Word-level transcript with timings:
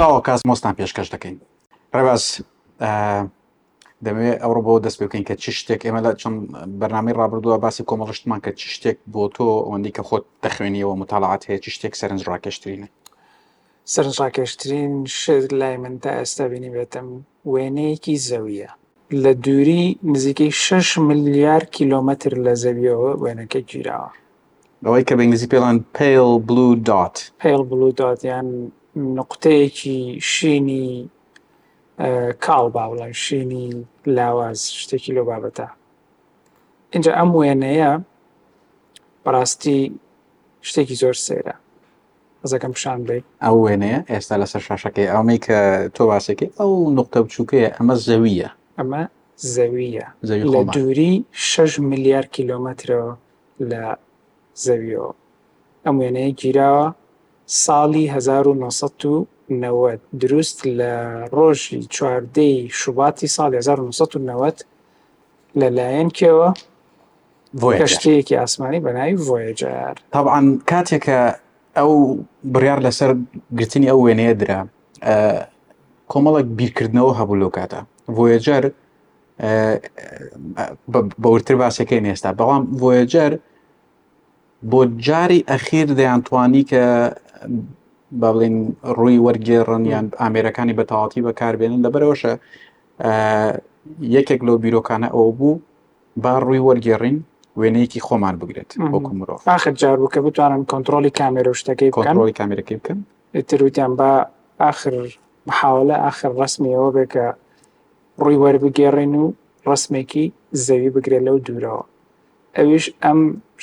خودداوە 0.00 0.22
کاس 0.26 0.40
مۆستان 0.48 0.74
پێشکەش 0.80 1.08
دەکەین 1.14 1.36
ڕێباز 1.96 2.22
دەمەوێت 4.04 4.38
ئەوڕۆ 4.42 4.60
بۆ 4.66 4.72
دەست 4.86 4.98
بکەین 5.02 5.24
کە 5.28 5.34
چی 5.42 5.52
شتێک 5.60 5.80
ئێمە 5.86 6.00
لە 6.06 6.10
چەند 6.20 6.36
بەنامی 6.80 7.12
ڕابردووە 7.18 7.56
باسی 7.64 7.82
کۆمەڵشتمان 7.90 8.40
کە 8.44 8.50
چی 8.60 8.66
شتێک 8.74 8.96
بۆ 9.12 9.22
تۆ 9.36 9.46
ئەوەندی 9.64 9.92
کە 9.96 10.02
خۆت 10.08 10.24
دەخوێنیەوە 10.44 10.94
مطالعات 11.02 11.42
هەیە 11.48 11.58
چی 11.64 11.70
شتێک 11.76 11.94
سەرنج 12.00 12.22
ڕاکێشترینە 12.30 12.88
سەرنجڕاکێشترین 13.94 14.92
شت 15.20 15.50
لای 15.60 15.76
من 15.82 15.94
تا 16.02 16.10
ئێستا 16.20 16.44
بینی 16.50 16.70
بێتم 16.74 17.08
وێنەیەکی 17.52 18.14
زەویە 18.28 18.70
لە 19.22 19.32
دووری 19.44 19.98
نزیکەی 20.12 20.50
6 20.50 20.98
ملیار 21.08 21.64
کیلومتر 21.74 22.30
لە 22.44 22.54
زەویەوە 22.62 23.12
وێنەکە 23.22 23.58
گیرراوە 23.70 24.10
ئەوەی 24.86 25.02
کە 25.08 25.14
بەنگلیزی 25.18 25.48
پێڵان 25.52 25.76
پیل 25.98 26.38
بلو 26.48 26.68
دات 26.88 27.16
پیل 27.42 27.62
بلو 27.70 27.88
دات 28.00 28.24
یان 28.24 28.48
نقطەیەکی 28.96 29.98
شینی 30.32 31.10
کاڵ 32.44 32.64
باوڵە 32.74 33.08
شینی 33.24 33.68
لاواز 34.16 34.60
شتێکی 34.80 35.10
لەو 35.16 35.24
بابەتە 35.30 35.66
اینجا 36.92 37.12
ئەم 37.18 37.30
وێنەیە 37.38 37.92
بەڕاستی 39.24 39.80
شتێکی 40.68 40.94
زۆر 41.02 41.14
سێرە 41.26 41.54
ئەزەکەم 42.44 42.72
پیشان 42.74 43.00
بێ 43.06 43.18
ئەو 43.44 43.56
وێنەیە 43.64 44.00
ئێستا 44.12 44.36
لەسەر 44.42 44.62
شاشەکەی 44.68 45.08
ئەمەی 45.14 45.38
کە 45.46 45.58
تۆ 45.94 46.02
باسێکی 46.10 46.48
ئەو 46.58 46.72
نقطە 46.98 47.18
بچووکەیە 47.24 47.68
ئەمە 47.76 47.94
زەویە 48.06 48.50
ئەمە 48.78 49.02
زەویە 49.54 50.06
لە 50.54 50.60
دووری 50.74 51.14
6 51.32 51.80
میلیار 51.90 52.24
کیلۆمترەوە 52.36 53.12
لە 53.70 53.84
زەویەوە 54.64 55.12
ئەم 55.84 55.96
وێنەیە 56.00 56.30
گیراوە 56.40 56.88
ساڵی 57.58 58.06
1990 58.08 60.00
دروست 60.22 60.58
لە 60.80 60.94
ڕۆژی 61.38 61.80
چواردەی 61.94 62.54
شوباتی 62.80 63.28
ساڵ 63.36 63.50
1990 63.54 64.64
لەلایەنکەوە 65.60 66.48
کەشتەیەکی 67.80 68.34
ئاسمانی 68.40 68.80
بەناوی 68.84 69.18
ڤۆیجار 69.26 69.94
تاعاان 70.12 70.46
کاتێکە 70.70 71.20
ئەو 71.76 71.90
بڕیار 72.52 72.78
لەسەر 72.86 73.10
گرتنی 73.58 73.86
ئەو 73.90 73.98
وێنەیە 74.06 74.34
درا 74.40 74.60
کۆمەڵک 76.12 76.46
بیرکردنەوە 76.58 77.12
هەبوو 77.18 77.40
لەو 77.42 77.50
کاتە 77.58 77.80
ڤۆیجار 78.16 78.64
بەورتر 81.22 81.54
باسەکەی 81.62 82.00
نێستا 82.06 82.30
بەڵام 82.38 82.62
ڤۆیجار 82.80 83.32
بۆ 84.70 84.80
جاری 85.06 85.44
ئەخیر 85.52 85.88
دەیانتوانی 85.98 86.62
کە 86.70 86.84
با 87.48 88.30
بڵین 88.32 88.56
ڕووی 88.98 89.18
وەرگێڕن 89.26 89.82
یان 89.92 90.06
ئامێرەکانی 90.22 90.74
بەتەواتی 90.78 91.20
بەکاربێنن 91.26 91.80
لەبەرەوەشە 91.86 92.32
یەکێک 94.16 94.40
لەو 94.46 94.56
بیرۆکانە 94.64 95.08
ئەو 95.14 95.28
بوو 95.38 95.60
با 96.22 96.32
ڕووی 96.44 96.62
وەرگێڕین 96.68 97.16
وێنەیەکی 97.60 98.00
خۆمان 98.06 98.34
بگرێت 98.40 98.70
وەکو 98.92 99.12
مرۆڤ 99.18 99.40
آخر 99.56 99.72
جار 99.82 99.96
بوو 100.00 100.08
کە 100.14 100.20
بتوانن 100.26 100.62
کۆنتترۆلی 100.72 101.12
کامێرە 101.20 101.52
شتەکەی 101.60 101.90
کۆنتترۆلی 101.96 102.34
کامێرەکەی 102.40 102.76
بکەن 102.80 102.98
تروتیان 103.48 103.92
بە 103.98 104.10
آخر 104.70 104.92
محاولە 105.48 105.96
آخر 106.10 106.30
ڕسمیەوە 106.40 106.90
بێکە 106.96 107.26
ڕووی 108.22 108.38
وەربگێڕین 108.42 109.14
و 109.22 109.24
ڕسمێکی 109.70 110.26
زەوی 110.66 110.90
بگرێت 110.94 111.22
لەو 111.26 111.36
دوورەوە 111.46 111.84
ئەویش 112.56 112.84
ئەم 113.04 113.18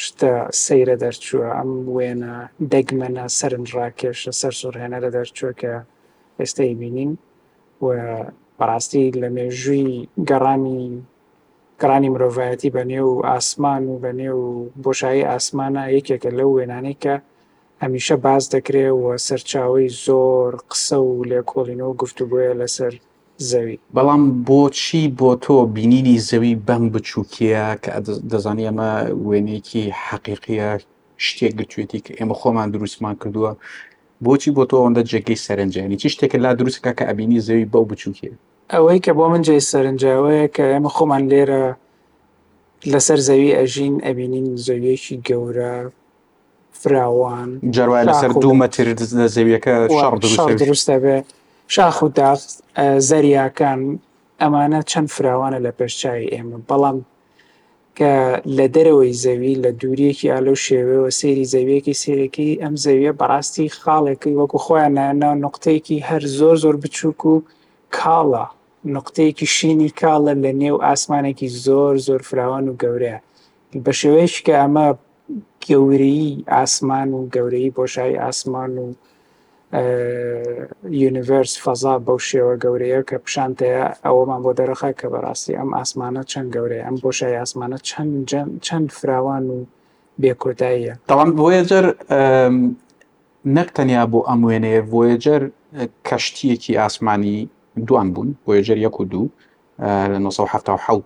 شتە 0.05 0.31
سەیرە 0.63 0.95
دەرچووە 1.03 1.47
ئەم 1.57 1.71
وێنە 1.95 2.35
دەگمەنە 2.73 3.25
سەرنجڕاکێشە 3.37 4.31
سەر 4.41 4.53
سوورهێنەرە 4.59 5.09
دەرچووە 5.15 5.51
کە 5.61 5.73
ئێستای 6.39 6.73
بینین 6.81 7.11
بەڕاستی 8.57 9.05
لە 9.21 9.29
مێژووی 9.37 9.97
گەڕانی 10.29 10.81
گەڕانی 11.81 12.11
مرۆڤایەتی 12.13 12.73
بە 12.75 12.83
نێو 12.91 13.11
ئاسمان 13.29 13.83
و 13.89 14.01
بە 14.03 14.11
نێو 14.21 14.41
بۆشایی 14.83 15.27
ئاسمانە 15.29 15.83
یەکێکە 15.97 16.29
لەو 16.39 16.49
وێنانەی 16.57 16.97
کە 17.03 17.15
هەمیشە 17.83 18.15
باز 18.25 18.43
دەکرێت 18.53 18.93
و 18.99 19.03
سەرچاوی 19.27 19.85
زۆر 20.05 20.51
قسە 20.71 20.97
و 21.07 21.11
لێکۆڵینەوە 21.31 21.93
گفتوگوۆە 22.01 22.53
لەسەر 22.61 22.93
زەوی 23.37 23.79
بەڵام 23.95 24.21
بۆچی 24.47 25.03
بۆ 25.19 25.35
تۆ 25.41 25.65
بینینی 25.73 26.19
زەوی 26.29 26.55
بەم 26.67 26.83
بچووکیە 26.93 27.65
کە 27.83 27.91
دەزانانی 28.31 28.67
ئەمە 28.69 28.91
وێنێکی 29.29 29.83
حەقیقیە 30.07 30.69
شتێک 31.25 31.53
گرتوێتی 31.59 31.99
کە 32.05 32.11
ئێمە 32.19 32.35
خۆمان 32.39 32.69
دروستمان 32.73 33.15
کردووە 33.21 33.51
بۆچی 34.25 34.51
بۆ 34.57 34.63
تۆ 34.69 34.73
ئەوەندە 34.79 35.01
جێگەی 35.11 35.37
سەرنجانی 35.45 35.95
چی 36.01 36.09
شتێکە 36.13 36.37
لا 36.43 36.51
دروستکە 36.59 36.91
کە 36.97 37.03
ئەبینی 37.09 37.39
زەوی 37.47 37.65
بەو 37.73 37.85
بچووکێ 37.91 38.31
ئەوەی 38.73 38.99
کە 39.05 39.11
بۆ 39.17 39.25
من 39.31 39.41
جێ 39.45 39.55
سەرنجاوەیە 39.71 40.45
کە 40.55 40.63
ئێمە 40.73 40.89
خۆمان 40.95 41.23
لێرە 41.31 41.63
لەسەر 42.91 43.19
زەوی 43.27 43.51
ئەژین 43.59 43.95
ئەبینین 44.07 44.47
زەویەکی 44.65 45.15
گەورە 45.27 45.75
فراوان 46.81 47.49
جارواای 47.75 48.05
لەسەر 48.09 48.31
دوو 48.43 48.55
مەتر 48.61 48.87
زەویەکە 49.35 49.73
دروستە 50.61 50.97
بێ. 51.03 51.17
شاخ 51.69 52.01
و 52.01 52.07
داخ 52.19 52.39
زەریاکان 53.09 53.81
ئەمانە 54.41 54.79
چەند 54.91 55.07
فراوانە 55.15 55.59
لە 55.65 55.71
پێشچوی 55.79 56.27
ئێمە 56.33 56.59
بەڵام 56.69 56.97
کە 57.97 58.13
لە 58.57 58.65
دەرەوەی 58.75 59.13
زەوی 59.23 59.53
لە 59.63 59.71
دوورێکی 59.79 60.27
ئالەو 60.33 60.57
شێوەوە 60.65 61.09
سێری 61.19 61.45
زەویەکی 61.53 61.99
سێرەکی 62.01 62.51
ئەم 62.61 62.73
زەویە 62.85 63.13
بەڕاستی 63.19 63.73
خاڵێکی 63.81 64.37
وەکو 64.39 64.57
خۆیان 64.65 64.93
نایەناو 64.99 65.35
نقطەیەکی 65.45 65.97
هەر 66.07 66.23
زۆر 66.39 66.55
زۆر 66.63 66.75
بچووک 66.83 67.21
و 67.25 67.33
کاڵە 67.97 68.45
نقطەیەکی 68.95 69.45
شینی 69.55 69.89
کاڵە 70.01 70.33
لە 70.45 70.51
نێو 70.61 70.77
ئاسمانێکی 70.85 71.49
زۆر 71.65 71.95
زۆر 72.07 72.21
فراوان 72.29 72.65
و 72.69 72.77
گەورەیە 72.81 73.19
بە 73.85 73.91
شێوەیەش 73.99 74.35
کە 74.45 74.53
ئەمە 74.61 74.87
گەورەی 75.67 76.23
ئاسمان 76.53 77.09
و 77.17 77.21
گەورەی 77.35 77.73
بۆشایی 77.77 78.19
ئاسمان 78.23 78.71
و 78.81 78.87
یونیڤرس 80.97 81.57
فەزا 81.67 81.93
بەو 82.07 82.19
شێوە 82.29 82.53
گەورەیە 82.63 83.01
کە 83.09 83.17
پیششانەیە 83.23 83.83
ئەوەمان 84.05 84.39
بۆ 84.45 84.51
دەرەخە 84.59 84.91
کە 84.99 85.07
بەڕاستی 85.13 85.53
ئەم 85.59 85.69
ئاسمانە 85.79 86.23
چەند 86.31 86.47
گەورەیە 86.55 86.83
ئەم 86.87 86.95
بۆشای 87.03 87.35
ئاسمانە 87.41 87.77
چەند 87.89 88.11
چەند 88.67 88.89
فراوان 88.99 89.43
و 89.51 89.57
بێکۆتاییە 90.21 90.93
تاوان 91.09 91.29
بۆیەجر 91.39 91.85
نەک 93.57 93.69
تەنیا 93.77 94.03
بۆ 94.11 94.19
ئەم 94.29 94.41
وێنەیە 94.47 94.81
بۆیەجر 94.91 95.41
کەشتیەکی 96.07 96.73
ئاسمانی 96.81 97.37
دوان 97.87 98.07
بوون 98.13 98.29
بۆیەجر 98.45 98.77
یەک 98.87 98.95
و 99.01 99.05
دوو 99.11 99.27
لە 100.13 100.17
1970 100.31 101.03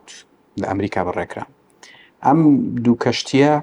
لە 0.60 0.66
ئەمریکا 0.72 1.02
بەڕێکرا 1.08 1.46
ئەم 2.26 2.40
دوو 2.86 2.96
کەشتیە 3.04 3.54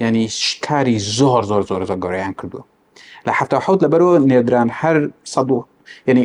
ینی 0.00 0.28
شکاری 0.28 0.98
زۆر 0.98 1.42
زۆر 1.50 1.62
زۆر 1.70 1.82
زۆر 1.88 1.96
گەۆریان 2.04 2.34
کردووە 2.40 2.64
لە 3.26 3.32
ه 3.38 3.40
حوت 3.66 3.80
لە 3.84 3.88
بەرەوە 3.92 4.16
نێدران 4.30 4.68
هەر 4.80 4.96
سە 5.32 5.40
ینی 6.08 6.24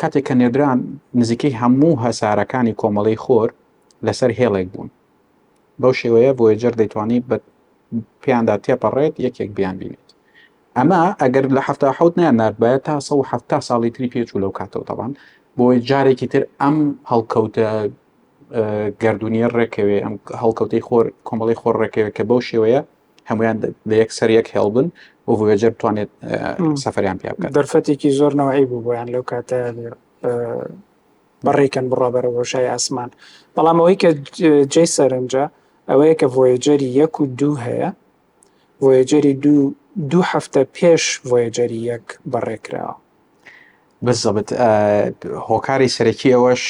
کاتێک 0.00 0.24
کە 0.28 0.34
نێدران 0.40 0.78
نزیکەی 1.20 1.54
هەموو 1.60 2.00
هەسارەکانی 2.04 2.74
کۆمەڵی 2.80 3.16
خۆر 3.24 3.48
لەسەر 4.06 4.30
هێڵێک 4.38 4.68
بوون 4.72 4.90
بەو 5.80 5.92
شێوەیە 6.00 6.32
بۆیجر 6.38 6.72
دەیتوانی 6.80 7.20
بە 7.28 7.36
پیاندا 8.22 8.56
تێپەڕێت 8.64 9.14
یەکێک 9.26 9.50
بیان 9.58 9.76
بینێت 9.80 10.06
ئەمە 10.76 11.02
ئەگەر 11.22 11.44
لە 11.56 11.60
هەفتا 11.68 11.88
حوت 11.98 12.14
نیان 12.18 12.36
نربێت 12.42 12.82
تا 12.86 12.98
ه 13.56 13.60
ساڵی 13.68 13.90
تری 13.94 14.08
پێچوو 14.14 14.42
لەو 14.44 14.52
کاتەوە 14.58 14.84
تەوان 14.88 15.12
بۆی 15.58 15.78
جارێکی 15.88 16.26
تر 16.32 16.42
ئەم 16.60 16.76
هەڵکەوتە 17.10 17.66
گردردونیە 19.02 19.46
ڕێکەوێ 19.56 19.98
ئەم 20.04 20.14
هەڵکەوتەی 20.42 20.82
خۆر 20.88 21.06
کۆمەڵی 21.28 21.56
خۆر 21.60 21.74
ڕێکەوێت 21.82 22.12
کە 22.16 22.22
بەو 22.28 22.40
شێوەیە 22.48 22.80
هەمویان 23.30 23.56
لە 23.90 23.94
یەک 24.02 24.10
سەر 24.18 24.30
یەک 24.38 24.48
هێڵبن 24.56 24.88
بۆ 25.24 25.32
هوێجر 25.40 25.72
توانێت 25.80 26.10
سەفریان 26.82 27.16
پێ 27.20 27.28
بکە 27.36 27.48
دەرفەتێکی 27.56 28.10
زۆر 28.18 28.32
نەوەی 28.40 28.64
بوو 28.70 28.84
بۆیان 28.86 29.08
لەو 29.14 29.24
کاتە 29.30 29.58
بەڕێکن 31.46 31.86
بڕابەر 31.90 32.24
بۆشای 32.36 32.66
ئاسمان 32.72 33.10
بەڵام 33.56 33.76
ئەوەی 33.82 33.96
کە 34.02 34.10
جێ 34.72 34.84
سەرنجە 34.96 35.44
ئەوەیە 35.90 36.14
کە 36.20 36.26
ڤۆیجەری 36.34 36.88
یەک 37.00 37.14
و 37.20 37.24
دوو 37.40 37.54
هەیە 37.66 37.90
ڤۆیجەری 38.82 39.32
دوو 39.44 39.74
دوو 40.10 40.24
هەفتە 40.32 40.60
پێش 40.76 41.04
ڤۆیجەری 41.28 41.80
یەک 41.90 42.06
بەڕێکراوە 42.32 42.94
بزبت 44.04 44.48
هۆکاری 45.48 45.88
سەرەکی 45.96 46.28
ئەوەش 46.34 46.62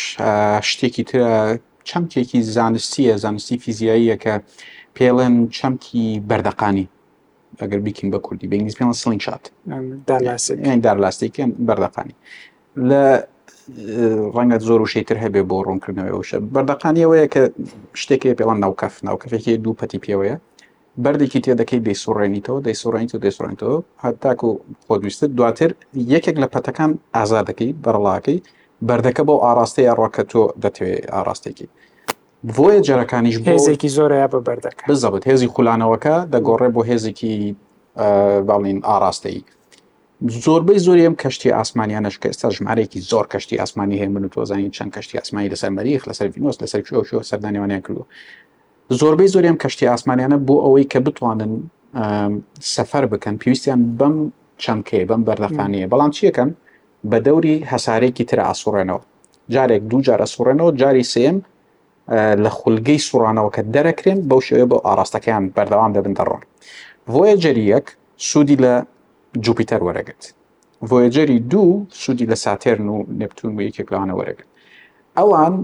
شتێکی 0.70 1.04
ترە 1.08 1.28
چەمکێکی 1.88 2.40
زانستیە 2.56 3.14
زانستی 3.24 3.58
فیزیاییە 3.64 4.16
کە 4.22 4.34
پێڵێن 4.96 5.34
چەمکی 5.56 6.04
بەردەقانی 6.30 6.86
ئەگەر 7.60 7.80
بیکەین 7.86 8.08
بە 8.14 8.18
کوردی 8.26 8.46
بەنگلیس 8.52 8.76
پێڵ 8.78 8.90
سڵین 9.02 9.20
چات 9.24 9.44
دارلاستێکیان 10.86 11.50
بەردەقانی 11.68 12.14
لە 12.88 13.04
ڕەنگە 14.36 14.58
زۆر 14.68 14.80
و 14.84 14.86
شێتر 14.94 15.16
هەبێ 15.24 15.42
بۆ 15.48 15.56
ڕوونکردنەوەیشە 15.66 16.38
بەردەقانیەوەیە 16.54 17.26
کە 17.34 17.42
شتێکی 18.02 18.34
پێڵان 18.38 18.58
ناوکەف 18.64 18.94
ناوکەفێکی 19.08 19.52
دوو 19.64 19.76
پەتی 19.80 19.98
پێوەیە 20.06 20.36
بەردێکی 21.04 21.40
تێدەکەی 21.46 21.80
دەیسوڕێنیتەوە 21.86 22.58
دەیسوڕێنیت 22.66 23.12
و 23.14 23.22
دەیسوڕێنیتەوە 23.24 23.78
هەتاکو 24.04 24.48
خۆدویستت 24.86 25.30
دواتر 25.38 25.70
یەکێک 26.14 26.36
لە 26.42 26.48
پەتەکان 26.54 26.90
ئازادەکەی 27.16 27.70
بەرڵاکەی 27.84 28.38
بەردەکە 28.88 29.22
بۆ 29.28 29.34
ئاراستەی 29.44 29.84
یاڕۆکە 29.88 30.22
تۆ 30.32 30.42
دەتەوێت 30.62 31.02
ئاراستێکی 31.14 31.66
بۆیە 32.54 32.80
جەرەکانیش 32.88 33.36
هێزێکی 33.50 33.88
زۆرەیە 33.96 34.26
بە 34.32 34.38
بەردەکە 34.46 34.82
بزەبت 34.88 35.22
هێزی 35.30 35.48
خولانەوەکە 35.54 36.14
دەگۆڕێ 36.32 36.68
بۆ 36.74 36.82
هێزێکی 36.90 37.34
باڵین 38.48 38.78
ئاراستەی 38.88 39.38
زۆربەی 40.44 40.78
زۆری 40.86 41.02
ئەم 41.06 41.16
کەشتی 41.22 41.50
ئاسمانیانش 41.58 42.16
کە 42.22 42.26
ئێستا 42.30 42.48
ژمارێکی 42.56 43.00
زۆر 43.10 43.26
کەشتی 43.32 43.56
ئاسمانی 43.62 43.96
هەیە 44.02 44.10
من 44.14 44.24
و 44.24 44.28
تۆزانین 44.34 44.70
چەند 44.76 44.90
کەشتی 44.96 45.16
ئاسمانی 45.20 45.48
لەسەر 45.52 45.70
مەریخ 45.78 46.02
لەسەر 46.08 46.26
ڤینۆس 46.34 46.56
لەسەر 46.62 46.80
شۆ 47.10 47.18
سەردانیوانیان 47.30 47.82
کردو 47.86 48.02
زۆربەی 49.00 49.28
زۆری 49.34 49.48
ئەم 49.50 49.58
کەشتی 49.62 49.86
ئاسمانیانە 49.94 50.38
بۆ 50.46 50.54
ئەوەی 50.64 50.86
کە 50.92 50.98
بتوانن 51.06 51.52
سەفەر 52.74 53.04
بکەن 53.12 53.34
پێویستیان 53.42 53.80
بەم 53.98 54.16
چەندکەی 54.62 55.04
بەم 55.10 55.22
بەردەخانەیە 55.28 55.86
بەڵام 55.92 56.10
چیەکەن 56.16 56.50
بە 57.10 57.18
دەوری 57.26 57.54
هەسارێکی 57.72 58.24
تر 58.30 58.38
ئاسوڕێنەوە 58.48 59.00
جارێک 59.54 59.82
دوو 59.90 60.00
جارە 60.06 60.26
سوڕێنەوە 60.34 60.70
جاری 60.80 61.04
سێم 61.14 61.36
لە 62.44 62.50
خولگەی 62.58 62.98
سوورانەوەکە 63.08 63.62
دەرەکرێن 63.74 64.18
بەو 64.28 64.40
شێوە 64.46 64.66
بۆ 64.70 64.76
ئاراستەکەیان 64.86 65.44
بەردەوام 65.56 65.92
دەبن 65.96 66.14
دەڕۆن 66.18 66.42
ڤۆیە 67.12 67.36
جەریەک 67.44 67.86
سوودی 68.28 68.56
لە 68.64 68.74
جوپیتەر 69.44 69.80
وەرەگەت 69.86 70.22
ڤۆیجەری 70.90 71.38
دوو 71.52 71.68
سوودی 72.02 72.26
لە 72.32 72.36
ساتێرن 72.44 72.86
و 72.94 72.96
نپتون 73.20 73.52
و 73.56 73.60
یەکێک 73.68 73.88
لەوانە 73.92 74.14
وەرەگەن 74.18 74.46
ئەوان 75.18 75.54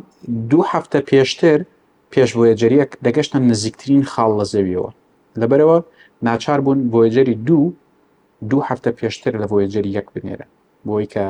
دوو 0.50 0.64
هەفتە 0.72 0.98
پێشتر 1.10 1.58
پێش 2.12 2.30
ڤۆیجەریەک 2.38 2.90
دەگەشتە 3.06 3.38
نزیکترین 3.50 4.04
خاڵ 4.12 4.32
لە 4.40 4.44
زەویەوە 4.52 4.90
لەبەرەوە 5.40 5.78
ناچار 6.26 6.58
بوون 6.64 6.80
ڤۆیجەری 6.92 7.34
دوو 7.48 7.72
دوو 8.50 8.60
هەفتە 8.68 8.90
پێشتر 8.98 9.32
لە 9.42 9.46
ڤۆیجەری 9.50 9.90
یەک 9.98 10.06
بنێرە 10.14 10.46
بۆی 10.86 11.06
کە 11.12 11.26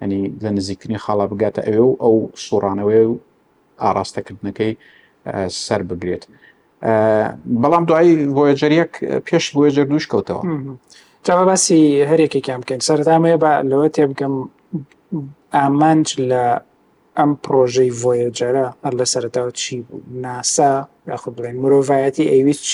ئەنی 0.00 0.22
لە 0.44 0.50
نزیکترین 0.58 0.98
خاڵە 1.04 1.26
بگاتە 1.32 1.60
ئەوێ 1.66 1.84
و 1.88 1.96
ئەو 2.02 2.16
سوڕانەوەی 2.46 3.04
و 3.10 3.14
ئاراستەکردنەکەی 3.86 4.72
سەر 5.66 5.80
بگرێت 5.88 6.24
بەڵام 7.62 7.84
دوایی 7.88 8.12
وۆجەریەک 8.38 8.92
پێش 9.28 9.44
وێجر 9.58 9.86
دووش 9.90 10.04
کەوتەوە 10.12 10.42
جاوە 11.26 11.44
باسی 11.48 11.80
هەرێکێکیان 12.10 12.60
بکەین 12.62 12.80
سەردامەیە 12.88 13.36
بە 13.42 13.52
لەوە 13.70 13.88
تێ 13.94 14.04
بگەم 14.10 14.34
ئامانج 15.56 16.06
لە 16.30 16.44
ئەم 17.18 17.30
پرۆژەی 17.44 17.90
ڤۆیجەرە 18.00 18.66
هەر 18.84 18.94
لە 19.00 19.04
سەرتاو 19.12 19.48
چی 19.60 19.76
بوو 19.88 20.00
ناسا 20.22 20.72
یاخ 21.10 21.22
بڵێن 21.36 21.56
مرۆڤایەتی 21.62 22.24
ئەیویست 22.32 22.64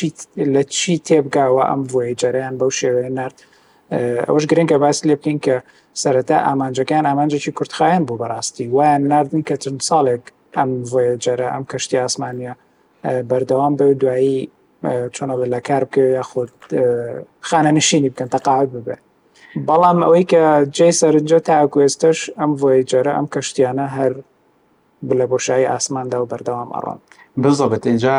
لە 0.54 0.62
چی 0.76 0.92
تێبگاوە 1.06 1.62
ئەم 1.70 1.82
ڤۆیجەریان 1.92 2.54
بەو 2.60 2.70
شێوەیە 2.80 3.10
نرد 3.18 3.36
ئەوش 4.28 4.44
گرنگکە 4.50 4.76
باس 4.82 4.98
لێ 5.08 5.14
بکەین 5.20 5.38
کە 5.46 5.56
سەرەتا 6.02 6.36
ئامانجەکان 6.46 7.04
ئامانجێکی 7.08 7.52
کورتخایەن 7.58 8.02
بوو 8.06 8.18
بەڕاستی 8.22 8.66
وایان 8.74 9.02
نردن 9.12 9.42
کە 9.48 9.54
چند 9.62 9.80
ساڵێک 9.88 10.24
ئەم 10.58 10.70
ڤێجەرە 10.94 11.46
ئەم 11.54 11.64
کەشتی 11.70 11.98
ئاسمانیا 12.04 12.52
بەردەوام 13.30 13.72
بە 13.78 13.86
دوایی 14.02 14.36
چۆنە 15.14 15.34
بە 15.38 15.46
لە 15.54 15.60
کار 15.68 15.82
بکە 15.88 16.02
یا 16.18 16.24
خۆ 16.30 16.40
خانە 17.48 17.70
نشینی 17.78 18.10
بکەن 18.12 18.28
تەقاوت 18.34 18.68
ببێ 18.76 18.96
بەڵام 19.68 19.98
ئەوەی 20.06 20.24
کە 20.30 20.42
جێ 20.76 20.88
سەرنجە 21.00 21.38
تاکوێستش 21.48 22.18
ئەم 22.38 22.50
ڤێجەرە 22.62 23.12
ئەم 23.16 23.26
کەشتیانە 23.34 23.86
هەر 23.96 24.12
لە 25.18 25.24
بۆشایی 25.30 25.70
ئاسماندا 25.72 26.18
و 26.22 26.28
بەردەوام 26.32 26.68
ئەڕۆن 26.76 26.98
بزڵبێت 27.42 27.84
اینجا 27.90 28.16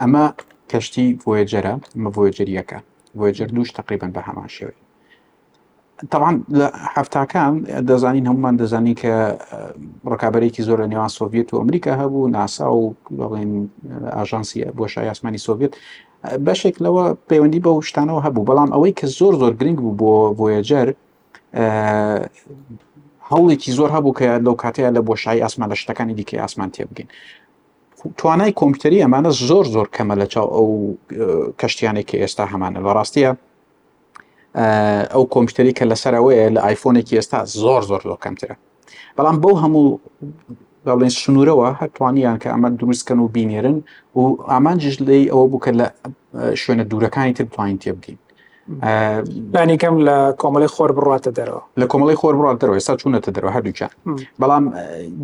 ئەمە 0.00 0.24
کەشتی 0.70 1.06
ڤێجەرە 1.28 1.74
مە 2.02 2.08
ڤێجریەکە 2.16 2.78
ڤێجر 3.20 3.48
دووش 3.56 3.68
تقریبان 3.78 4.10
بە 4.16 4.20
هەمان 4.28 4.50
شێوەی 4.56 4.78
تاوان 6.10 6.42
لە 6.58 6.66
هەفتاکان 6.94 7.52
دەزانین 7.90 8.26
هەمومان 8.30 8.56
دەزانین 8.62 8.96
کە 9.02 9.10
ڕکابەرێکی 10.12 10.62
زۆر 10.68 10.78
لە 10.82 10.86
نێوان 10.92 11.08
سۆڤێت 11.16 11.48
و 11.54 11.58
ئەمریکا 11.60 11.90
هەبوو 12.02 12.30
ناسا 12.36 12.66
و 12.76 12.82
بڵێن 13.18 13.50
ئاژانسی 14.16 14.60
بۆشای 14.78 15.06
یاسمانی 15.10 15.38
سۆڤێت 15.46 15.72
بەشێک 16.46 16.76
لەوە 16.84 17.04
پەیوەندی 17.30 17.60
بە 17.66 17.70
شتانەوە 17.88 18.20
هەبوو 18.26 18.46
بەڵام 18.48 18.70
ئەوەی 18.74 18.92
کە 18.98 19.06
زۆر 19.18 19.34
زۆر 19.42 19.52
گرنگ 19.60 19.78
بوو 19.80 19.94
بۆ 20.00 20.12
بۆیەجەر 20.38 20.88
هەوڵێکی 23.30 23.70
زۆر 23.78 23.90
هەبوو 23.96 24.16
کە 24.18 24.26
لەو 24.46 24.54
کاتەیە 24.62 24.90
لە 24.96 25.00
بۆشایی 25.08 25.40
ئاسمان 25.44 25.68
لە 25.72 25.76
شتەکانی 25.82 26.14
دیکە 26.18 26.34
ئاسمان 26.42 26.70
تێبگەین 26.74 27.08
توانای 28.16 28.52
کۆمپیوتری 28.58 29.02
ئەمانە 29.04 29.30
زۆر 29.50 29.64
زۆر 29.74 29.86
کەمە 29.96 30.14
لە 30.20 30.26
چاو 30.32 30.46
ئەو 30.56 30.68
کەشتیانێک 31.60 32.06
کە 32.10 32.16
ئێستا 32.22 32.44
هەمانە 32.52 32.80
لە 32.86 32.90
ڕاستیە 32.96 33.30
ئەو 35.12 35.24
کۆمپیوتەری 35.34 35.72
کە 35.78 35.84
لەسەرەوەیە 35.90 36.46
لە 36.56 36.60
آیفۆنێکی 36.68 37.14
ئێستا 37.18 37.40
زۆر 37.62 37.82
زۆر 37.90 38.02
لۆ 38.08 38.14
کەمترە 38.24 38.54
بەڵام 39.16 39.36
بەو 39.42 39.54
هەموو 39.62 39.84
بڵێن 40.86 41.12
سنوورەوە 41.22 41.68
هەتوانیان 41.80 42.36
کە 42.42 42.48
ئەمە 42.52 42.68
دروستکەن 42.78 43.18
و 43.24 43.28
بینێرن 43.36 43.76
و 44.18 44.20
ئامانجش 44.50 44.96
لی 45.08 45.22
ئەوە 45.32 45.44
بووکە 45.50 45.70
لە 45.80 45.86
شوێنە 46.62 46.84
دوورەکانی 46.90 47.32
تر 47.38 47.44
توانین 47.52 47.78
تێبگەین 47.82 48.18
بانیکەم 49.54 49.96
لە 50.06 50.16
کۆمەڵی 50.42 50.68
خۆر 50.74 50.90
بڕاتە 50.96 51.30
دەرەوە 51.38 51.62
لە 51.80 51.86
کۆمەڵی 51.92 52.16
خۆر 52.20 52.34
بڕات 52.38 52.56
دەرەوە 52.60 52.76
ێستا 52.80 52.92
چوونەتە 53.00 53.30
دەرەوە 53.36 53.52
هەردووچە 53.56 53.86
بەڵام 54.40 54.64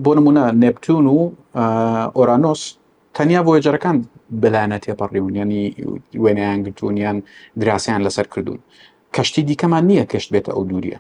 بۆ 0.05 0.11
نمونە 0.17 0.45
نپتون 0.63 1.05
و 1.17 1.19
ئۆرانۆس 2.17 2.63
تەنیا 3.17 3.41
بۆ 3.47 3.51
وێجارەکان 3.55 3.97
بلانە 4.43 4.77
تێپەڕیونیانی 4.85 5.65
وێنیان 6.23 6.59
گرتونیان 6.65 7.17
دراسیان 7.61 8.01
لەسەر 8.07 8.27
کردوون 8.35 8.61
کەشتی 9.17 9.43
دیکەمان 9.51 9.85
نییە 9.91 10.05
کەشت 10.13 10.29
بێتە 10.35 10.51
ئەو 10.57 10.63
دووریە 10.71 10.99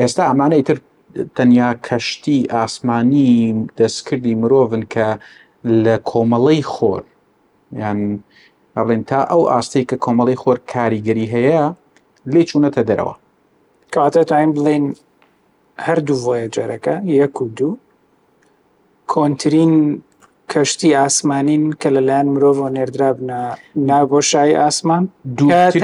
ئێستا 0.00 0.22
ئەمانە 0.28 0.56
ئیتر 0.58 0.78
تەنیا 1.36 1.70
کەشتی 1.88 2.38
ئاسمانی 2.56 3.32
دەستکردی 3.78 4.34
مرۆڤن 4.40 4.82
کە 4.94 5.08
لە 5.84 5.94
کۆمەڵەی 6.10 6.62
خۆر 6.72 7.02
یان 7.82 7.98
بڵێن 8.74 9.02
تا 9.08 9.20
ئەو 9.30 9.42
ئاستی 9.52 9.84
کە 9.90 9.96
کۆمەڵی 10.04 10.36
خۆر 10.42 10.58
کاریگەری 10.72 11.26
هەیە 11.34 11.62
لێ 12.32 12.42
چوونەتە 12.48 12.82
دەرەوە 12.88 13.14
کاتەتایم 13.94 14.50
بڵێن 14.56 14.84
هەردوو 15.86 16.18
ڤۆیە 16.24 16.46
جەرەکە 16.54 16.94
یەک 17.20 17.36
و 17.42 17.44
دوو 17.56 17.72
کۆنتترین 19.12 19.72
کەشتی 20.54 20.92
ئاسمانین 20.98 21.62
کە 21.82 21.88
لەلایەن 21.96 22.26
مرۆڤ 22.34 22.56
و 22.62 22.68
نێردرابنە 22.76 23.38
ناگۆشایی 23.88 24.54
ئاسمان 24.62 25.02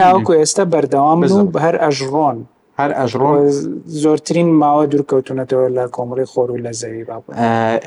تاوکو 0.01 0.33
ئێستا 0.41 0.65
بەردەوام 0.75 1.21
هەر 1.65 1.77
ئەژڕۆن 1.85 2.39
هەر 2.81 2.93
ئەژڕۆ 2.99 3.31
زۆرترین 4.03 4.49
ماوە 4.63 4.85
دوورکەوتونەتەوە 4.93 5.67
لە 5.77 5.85
کۆمەڵی 5.95 6.27
خۆر 6.33 6.49
و 6.53 6.59
لە 6.67 6.73
زەوی 6.81 7.03
با 7.09 7.17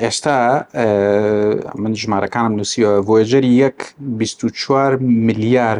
ئێستا 0.02 0.36
من 1.82 1.92
ژمارەکانم 2.02 2.52
نووسیوە 2.58 2.90
ڤۆجەری 3.06 3.52
یەک 3.64 3.78
24 4.18 4.96
میلیار 5.26 5.78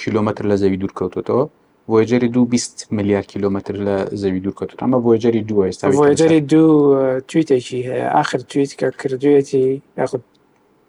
کیلومتر 0.00 0.44
لە 0.50 0.56
زەوی 0.62 0.78
دوورکەوتێتەوە 0.82 1.44
ۆجری 1.88 2.28
دو 2.28 2.44
20 2.44 2.86
میلیار 2.92 3.22
کیلومتر 3.22 3.74
لە 3.88 4.12
زەوی 4.22 4.40
دوورکەوت 4.44 4.82
ئەمە 4.82 4.98
بۆجری 5.04 5.42
دوێستا 5.48 5.84
ۆجری 5.94 6.40
دوو 6.40 7.20
تویتێکی 7.30 7.80
هەیە 7.88 8.14
آخر 8.22 8.38
تویت 8.38 8.70
کە 8.70 8.88
کردوێتی 9.02 9.80
یاخود 9.98 10.22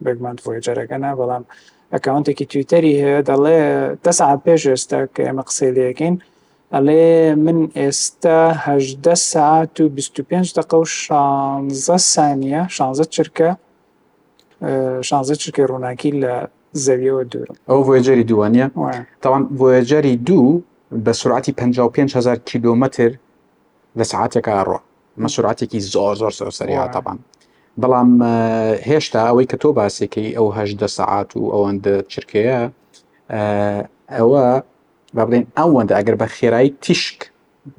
بگمان 0.05 0.35
فۆجەرەکەنا 0.43 1.09
بەڵام 1.19 1.43
ئەکاونتێکی 1.93 2.45
تویتەری 2.51 2.93
هەیە 3.03 3.21
دەڵێ 3.29 3.61
دە 4.05 4.11
ساعت 4.19 4.39
پێش 4.45 4.61
ئێستا 4.71 4.99
کە 5.15 5.21
ئێمە 5.27 5.43
قسەی 5.49 5.71
لەکەین 5.77 6.15
ئەڵێ 6.73 7.05
من 7.45 7.59
ئێستا 7.79 8.39
هەدە 8.67 9.13
ساعت 9.33 9.73
و 9.81 9.85
25 9.89 10.59
دق 10.59 10.71
و 10.79 10.83
16 10.85 11.97
سانیە 12.13 12.63
16 12.69 13.05
چرکە 13.15 13.49
16 15.01 15.35
چرکە 15.43 15.63
ڕووناکی 15.69 16.11
لە 16.23 16.33
زەویەوە 16.85 17.23
دوور 17.31 17.49
ئەو 17.69 17.81
ڤێجەری 17.91 18.25
دووانە 18.29 18.65
تاوان 19.21 19.43
ڤێجەری 19.59 20.15
دوو 20.27 20.61
بە 21.05 21.11
سرعتی 21.11 21.51
55000 21.53 22.35
کیلومتر 22.49 23.11
لە 23.97 24.03
سعاتێکە 24.11 24.55
ڕۆ 24.69 24.77
مە 25.21 25.27
سرعاتێکی 25.35 25.79
زۆر 25.93 26.15
زۆر 26.21 26.31
سەرسەری 26.39 26.77
هاتەبان 26.81 27.17
بەڵام 27.81 28.09
هێشتا 28.89 29.19
ئەوەی 29.29 29.47
کە 29.51 29.57
تۆ 29.61 29.69
باسێکی 29.79 30.25
ئەو 30.37 30.47
هەشدە 30.57 30.85
سعات 30.97 31.29
و 31.37 31.41
ئەوەندە 31.53 31.95
چرکەیە 32.11 32.59
ئەوە 34.17 34.43
با 35.15 35.23
بڵێن 35.27 35.43
ئەوەندە 35.59 35.93
ئەگەر 35.99 36.15
بە 36.21 36.27
خێرایی 36.35 36.71
تیشک 36.83 37.19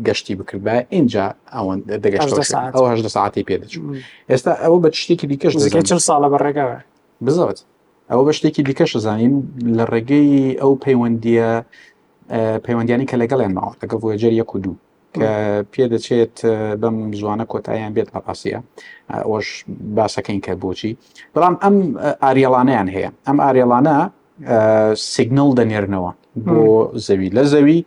گەشتی 0.07 0.35
بکرد 0.39 0.61
بە 0.67 0.75
اینجا 0.95 1.25
ئەوەن 1.57 1.79
دەگەشت 2.05 2.31
ئەوه 2.75 3.09
ساعتی 3.17 3.45
پێدەچوو 3.49 3.87
ئێستا 4.31 4.53
ئەوە 4.65 4.79
بە 4.85 4.89
شتێکی 5.03 5.27
دیکەش 5.33 5.53
ساڵە 6.09 6.29
بە 6.33 6.39
ڕێگەوە 6.45 6.79
بزەوت 7.27 7.59
ئەوە 8.11 8.23
بە 8.29 8.33
شتێکی 8.39 8.63
دیکەش 8.69 8.91
زانین 9.07 9.35
لە 9.79 9.85
ڕێگەی 9.93 10.31
ئەو 10.61 10.73
پەیوەندیە 10.85 11.51
پەیوەندیانی 12.67 13.07
کە 13.11 13.17
لەگەڵێن 13.23 13.53
ماوە 13.59 13.73
لەگە 13.83 13.97
ڤێجر 14.07 14.33
یەک 14.43 14.51
و 14.55 14.59
دوو 14.65 14.75
کە 15.17 15.65
پێدەچێت 15.73 16.37
بەم 16.83 16.97
زوانە 17.21 17.45
کۆتاییان 17.53 17.93
بێت 17.97 18.09
ئاپاسیە 18.15 18.59
ئۆش 19.31 19.49
باسەکەین 19.97 20.41
کە 20.47 20.53
بۆچی 20.63 20.93
بەڵام 21.35 21.55
ئەم 21.63 21.77
ئاریێڵانیان 22.23 22.89
هەیە 22.97 23.11
ئەم 23.27 23.39
ئاریێڵانە 23.45 23.97
سیگنل 25.15 25.51
دەنێرنەوە 25.59 26.11
بۆ 26.49 26.57
زەوی 27.07 27.29
لە 27.37 27.43
زەوی 27.53 27.79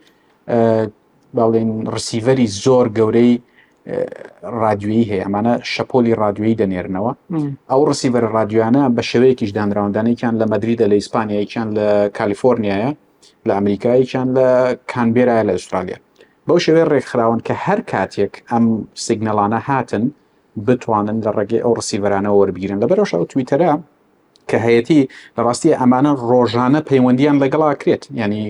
باڵێن 1.36 1.70
ڕسیڤەری 1.94 2.48
زۆر 2.64 2.86
گەورەی 2.98 3.32
رادیویی 4.64 5.06
هەیە 5.12 5.22
ئەمانە 5.26 5.54
شەپۆلی 5.74 6.14
رادیویی 6.24 6.56
دەنێرنەوە 6.62 7.12
ئەو 7.72 7.82
ڕسیڤەر 7.90 8.26
رادیوانە 8.38 8.84
بە 8.96 9.02
شوەیەکیش 9.10 9.52
دانراوندانێکیان 9.58 10.34
لە 10.42 10.46
مدریدە 10.52 10.86
لە 10.92 10.96
ئیسپانیایکیان 11.00 11.68
لە 11.78 11.88
کالیفۆرنیایە 12.18 12.90
لە 13.48 13.54
ئەمریکایکیان 13.60 14.28
لە 14.38 14.48
کانبێرایە 14.94 15.44
لە 15.50 15.54
ئوسترالیا 15.58 16.00
بەو 16.48 16.58
شێوێ 16.66 16.84
ڕێکخراون 16.92 17.40
کە 17.50 17.52
هەر 17.66 17.80
کاتێک 17.92 18.34
ئەم 18.54 18.64
سیگنەڵانە 19.06 19.60
هاتن 19.68 20.04
بتوانن 20.66 21.18
لە 21.26 21.32
ڕێگەی 21.38 21.62
ئەو 21.66 21.74
ڕسیڤرانە 21.80 22.28
وەربگیرن 22.32 22.78
لە 22.84 22.88
بەرەوەش 22.90 23.12
ئەو 23.16 23.26
تویتەرە 23.32 23.72
کە 24.52 24.58
هەیەی 24.66 25.02
لە 25.38 25.42
ڕاستی 25.48 25.74
ئەمانە 25.80 26.12
ڕۆژانە 26.32 26.82
پەیوەندیان 26.90 27.38
لەگەڵاکرێت 27.46 28.04
ینی 28.22 28.42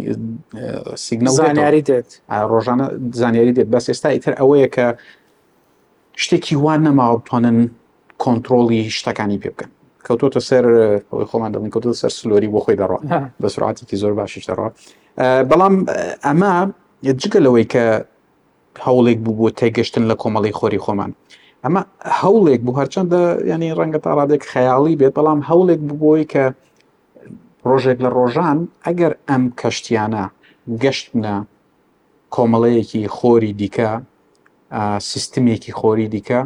سیگنل 1.06 1.28
زانیاری 1.40 1.82
دێت 1.90 2.10
ڕۆژانە 2.52 2.86
زانیاری 3.22 3.54
دێت 3.58 3.68
بەس 3.76 3.86
ئێستا 3.92 4.10
ئیتر 4.16 4.34
ئەوەیە 4.40 4.68
کە 4.76 4.88
شتێکی 6.24 6.56
وان 6.66 6.80
نەماوە 6.88 7.18
بتوانن 7.22 7.58
کۆنتترۆلی 8.24 8.82
شتەکانی 8.98 9.38
پێ 9.42 9.50
بکەن 9.54 9.72
کەوتۆتە 10.08 10.40
سەر 10.50 10.64
ئەوی 11.12 11.26
خۆمان 11.30 11.52
دەڵین 11.54 11.72
کەوتە 11.74 11.92
سەر 12.02 12.12
سلۆری 12.20 12.50
بۆ 12.54 12.60
خۆی 12.66 12.78
دەڕۆ 12.82 12.98
بە 13.42 13.48
سرعاتێکی 13.56 13.96
زۆر 14.02 14.14
باشیش 14.20 14.44
دەڕۆ 14.52 14.68
بەڵام 15.50 15.76
ئەمە 16.26 16.52
جگە 17.22 17.40
لەوەی 17.46 17.66
کە 17.74 17.86
هەوڵێک 18.86 19.18
بوو 19.26 19.38
بۆ 19.40 19.50
تێگەشتن 19.60 20.04
لە 20.12 20.16
کۆمەڵی 20.22 20.54
خۆری 20.60 20.80
خۆمان 20.86 21.12
ئەمە 21.64 21.82
هەوڵێک 22.22 22.62
بوو 22.66 22.78
هەرچەندە 22.80 23.22
ینی 23.52 23.74
ڕەنگە 23.78 24.00
تاڕادێک 24.06 24.44
خەیاڵی 24.52 24.96
بێت 25.00 25.14
بەڵام 25.18 25.40
هەوڵێک 25.50 25.80
ببووی 25.88 26.26
کە 26.34 26.44
ڕۆژێک 27.70 27.98
لە 28.06 28.10
ڕۆژان 28.18 28.58
ئەگەر 28.86 29.14
ئەم 29.30 29.44
کەشتیانە 29.60 30.24
گەشتە 30.84 31.36
کۆمەڵەیەکی 32.36 33.04
خۆری 33.18 33.54
دیکە 33.60 33.92
سیستمێکی 35.10 35.72
خۆری 35.80 36.08
دیکە 36.14 36.40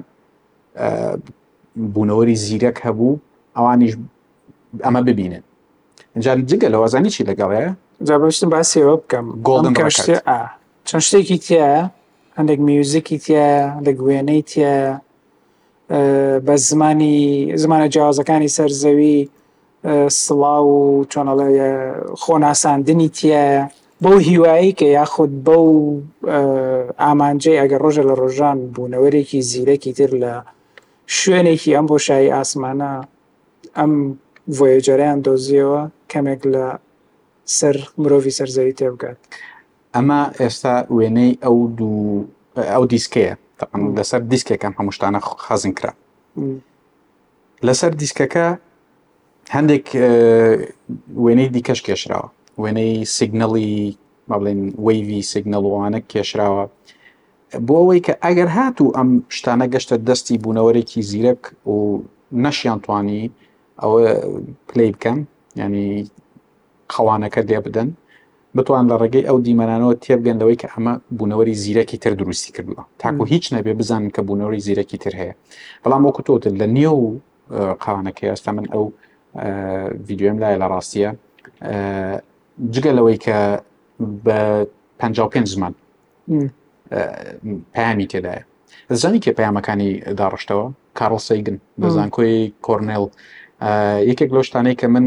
بوونەوەری 1.94 2.36
زیرەک 2.46 2.78
هەبوو 2.86 3.14
ئەوانیش 3.58 3.94
ئەمە 4.86 5.02
ببینن. 5.08 5.44
جگە 6.50 6.68
لەوەزانی 6.74 7.10
چی 7.16 7.24
لەگەڵەیە 7.30 7.72
جابشتم 8.04 8.50
باسیەوە 8.50 8.96
بکەم 9.04 9.26
گۆڵدن 9.48 9.74
کاشتێ 9.80 10.16
چەند 10.88 11.04
شتێکی 11.08 11.38
تیا 11.46 11.70
هەندێک 12.38 12.60
میوزیکی 12.70 13.18
تیا 13.24 13.48
هەندێک 13.76 13.98
وێنەی 14.08 14.42
تیا 14.52 15.02
بە 16.48 16.56
زمانی 16.70 17.18
زمانە 17.64 17.88
جیاوازەکانی 17.94 18.50
سەرزەوی 18.58 19.16
سڵا 20.26 20.56
و 20.66 21.06
چۆنەڵێ 21.12 21.70
خۆناساندنی 22.22 23.10
تیە 23.18 23.46
بەو 24.04 24.18
هیوایی 24.30 24.72
کە 24.80 24.86
یاخود 24.98 25.32
بە 25.46 25.56
و 25.70 25.76
ئامانجەی 27.04 27.60
ئەگە 27.62 27.78
ڕۆژە 27.84 28.04
لە 28.10 28.14
ڕۆژان 28.22 28.58
بوونەوەرێکی 28.74 29.40
زیرەکی 29.52 29.92
تر 29.98 30.12
لە 30.24 30.34
شوێنێکی 31.18 31.72
ئەم 31.76 31.86
بۆشایی 31.92 32.34
ئاسمانە 32.36 32.94
ئەم 33.78 33.94
ڤۆیجەریان 34.58 35.18
دۆزیەوە 35.26 35.82
کەمێک 36.12 36.42
لە 36.54 36.66
سەر 37.58 37.76
مرۆڤ 38.02 38.24
سەرزەوی 38.40 38.74
تێبگات 38.80 39.20
ئەمە 39.96 40.22
ئێستا 40.40 40.74
وێنەی 40.98 41.32
ئەو 41.44 41.58
دوو 41.78 42.00
ئەو 42.74 42.84
دیسکەیە 42.94 43.34
لەسەر 43.98 44.22
دیسکەکەم 44.32 44.74
هەمشتانە 44.80 45.20
خەزن 45.46 45.74
کرا 45.78 45.94
لەسەر 47.68 47.92
دیسکەکە 48.02 48.48
هەندێک 49.56 49.86
وێنەی 51.24 51.50
دیکەش 51.56 51.80
کێشراوە 51.88 52.30
وێنەی 52.62 52.94
سیگنەڵی 53.18 53.72
با 54.30 54.38
بڵێن 54.42 54.62
ویوی 54.86 55.22
سیگنەڵوانە 55.34 56.00
کێشراوە 56.12 56.66
بۆ 57.68 57.74
ئەوەی 57.82 58.02
کە 58.06 58.14
ئەگەر 58.24 58.50
هاتوو 58.58 58.94
ئەم 58.98 59.10
شتانە 59.38 59.66
گەشتە 59.74 59.96
دەستی 60.08 60.42
بوونەوەرێکی 60.44 61.02
زیرەک 61.10 61.42
و 61.72 61.76
نەشیان 62.44 62.80
توانی 62.86 63.24
ئەوە 63.82 64.00
پلی 64.70 64.90
بکەم 64.96 65.18
ینی 65.62 65.90
قەوانەکە 66.94 67.42
دێ 67.50 67.60
بدەن 67.68 67.90
بتوان 68.56 68.86
لە 68.92 68.96
ڕێگەی 69.02 69.26
ئەو 69.30 69.38
دیمەانەوە 69.46 69.94
تێبگەندەوەی 70.04 70.58
کە 70.62 70.68
ئەمە 70.74 70.94
بوونەوەری 71.18 71.56
زیرەکی 71.64 71.98
تر 72.04 72.12
دروستی 72.22 72.52
کردووە 72.58 72.84
تاکو 73.02 73.24
هیچ 73.34 73.46
نەبێ 73.56 73.74
بزانن 73.80 74.10
کە 74.16 74.22
بوونەوەی 74.28 74.62
زیرەکی 74.68 74.98
تر 75.04 75.14
هەیە 75.22 75.34
بەڵام 75.84 76.04
وەکوتۆتن 76.08 76.54
لە 76.62 76.68
نیێ 76.76 76.92
و 77.02 77.04
قاوانەکەی 77.84 78.30
ئێستا 78.32 78.52
من 78.58 78.66
ئەو 78.74 78.86
ویددیوم 80.08 80.38
لایە 80.44 80.58
لە 80.62 80.68
ڕاستیە 80.74 81.10
جگەلەوەی 82.74 83.18
کە 83.26 83.38
بە 84.26 84.40
55 85.00 85.48
زمان 85.56 85.74
پامی 87.76 88.08
تێدایە 88.12 88.44
زانی 89.02 89.20
کێ 89.24 89.32
پەیامەکانی 89.40 89.90
داڕشتەوە 90.20 90.66
کارڵ 91.00 91.20
سەیگن 91.28 91.58
دەزان 91.82 92.10
کۆی 92.16 92.36
کۆرنێل 92.66 93.06
یەکێک 94.10 94.30
لۆشتانەی 94.36 94.76
کە 94.82 94.88
من 94.96 95.06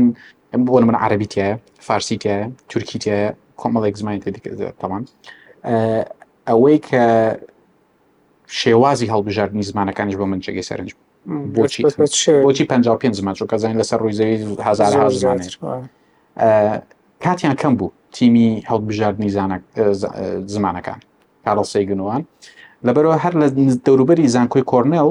ئەم 0.55 0.65
بۆ 0.67 0.81
من 0.89 0.95
عربیتە 1.05 1.47
فارسیتە 1.89 2.35
تورکیتە 2.73 3.17
کۆمەڵێک 3.63 3.95
زمانی 4.01 4.21
تەوان 4.81 5.03
ئەوەی 6.49 6.79
کە 6.89 7.05
شێوازی 8.61 9.07
هەڵبژاردننی 9.13 9.65
زمانەکانیش 9.71 10.17
بۆ 10.21 10.25
من 10.33 10.41
جێگەی 10.45 10.65
سەرنج 10.71 10.91
بۆچی 11.55 11.83
بۆچی 12.45 12.65
55 12.65 13.15
زمان 13.21 13.35
چۆکە 13.35 13.57
زانین 13.57 13.81
لەسەر 13.83 13.99
ڕوویزەوی 14.05 14.37
هزار 14.67 15.09
زمانێت 15.11 15.55
کاتیان 17.25 17.55
کەم 17.63 17.75
بوو 17.79 17.91
تیمی 18.13 18.63
هەڵبژاردننی 18.71 19.31
زمانەکان 20.55 20.99
کارڵسەی 21.47 21.85
گنوان 21.91 22.23
لەبەرەوە 22.87 23.19
هەر 23.25 23.35
لە 23.43 23.47
دەوروبەری 23.87 24.27
زانکۆی 24.35 24.65
کۆرنێل 24.73 25.11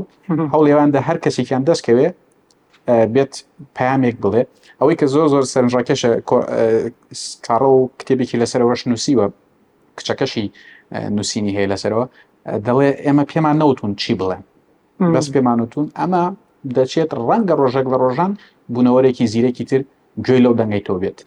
هەوڵێواندا 0.53 0.99
هەر 1.07 1.17
کەسێکیان 1.25 1.63
دەستکەوێت 1.69 2.15
بێت 3.13 3.33
پامێک 3.77 4.15
بڵێ 4.23 4.41
ئەوەی 4.79 4.95
کە 4.99 5.05
زۆر 5.13 5.27
زۆر 5.33 5.43
سەرنجڕاکەشە 5.53 6.09
کارڕ 7.45 7.61
و 7.73 7.89
کتێبێکی 7.99 8.35
لەسەرەوەش 8.41 8.81
نووسیوە 8.89 9.25
کچەکەشی 9.97 10.45
نووسینی 11.15 11.53
هەیە 11.57 11.69
لەسەرەوە 11.73 12.05
دەڵێ 12.65 12.89
ئێمە 13.05 13.23
پێمان 13.31 13.55
نەوتون 13.61 13.91
چی 14.01 14.13
بڵێن 14.19 14.43
بەس 15.13 15.27
پێمانوتون 15.33 15.85
ئەمە 15.99 16.23
دەچێت 16.75 17.09
ڕەنگە 17.29 17.53
ڕۆژێک 17.61 17.87
لە 17.93 17.97
ڕۆژان 18.03 18.31
بوونەوەرێکی 18.73 19.25
زیرەکی 19.33 19.65
تر 19.69 19.81
گوێ 20.25 20.37
لەو 20.45 20.53
دەنگی 20.59 20.81
تۆ 20.87 20.93
بێت 21.01 21.19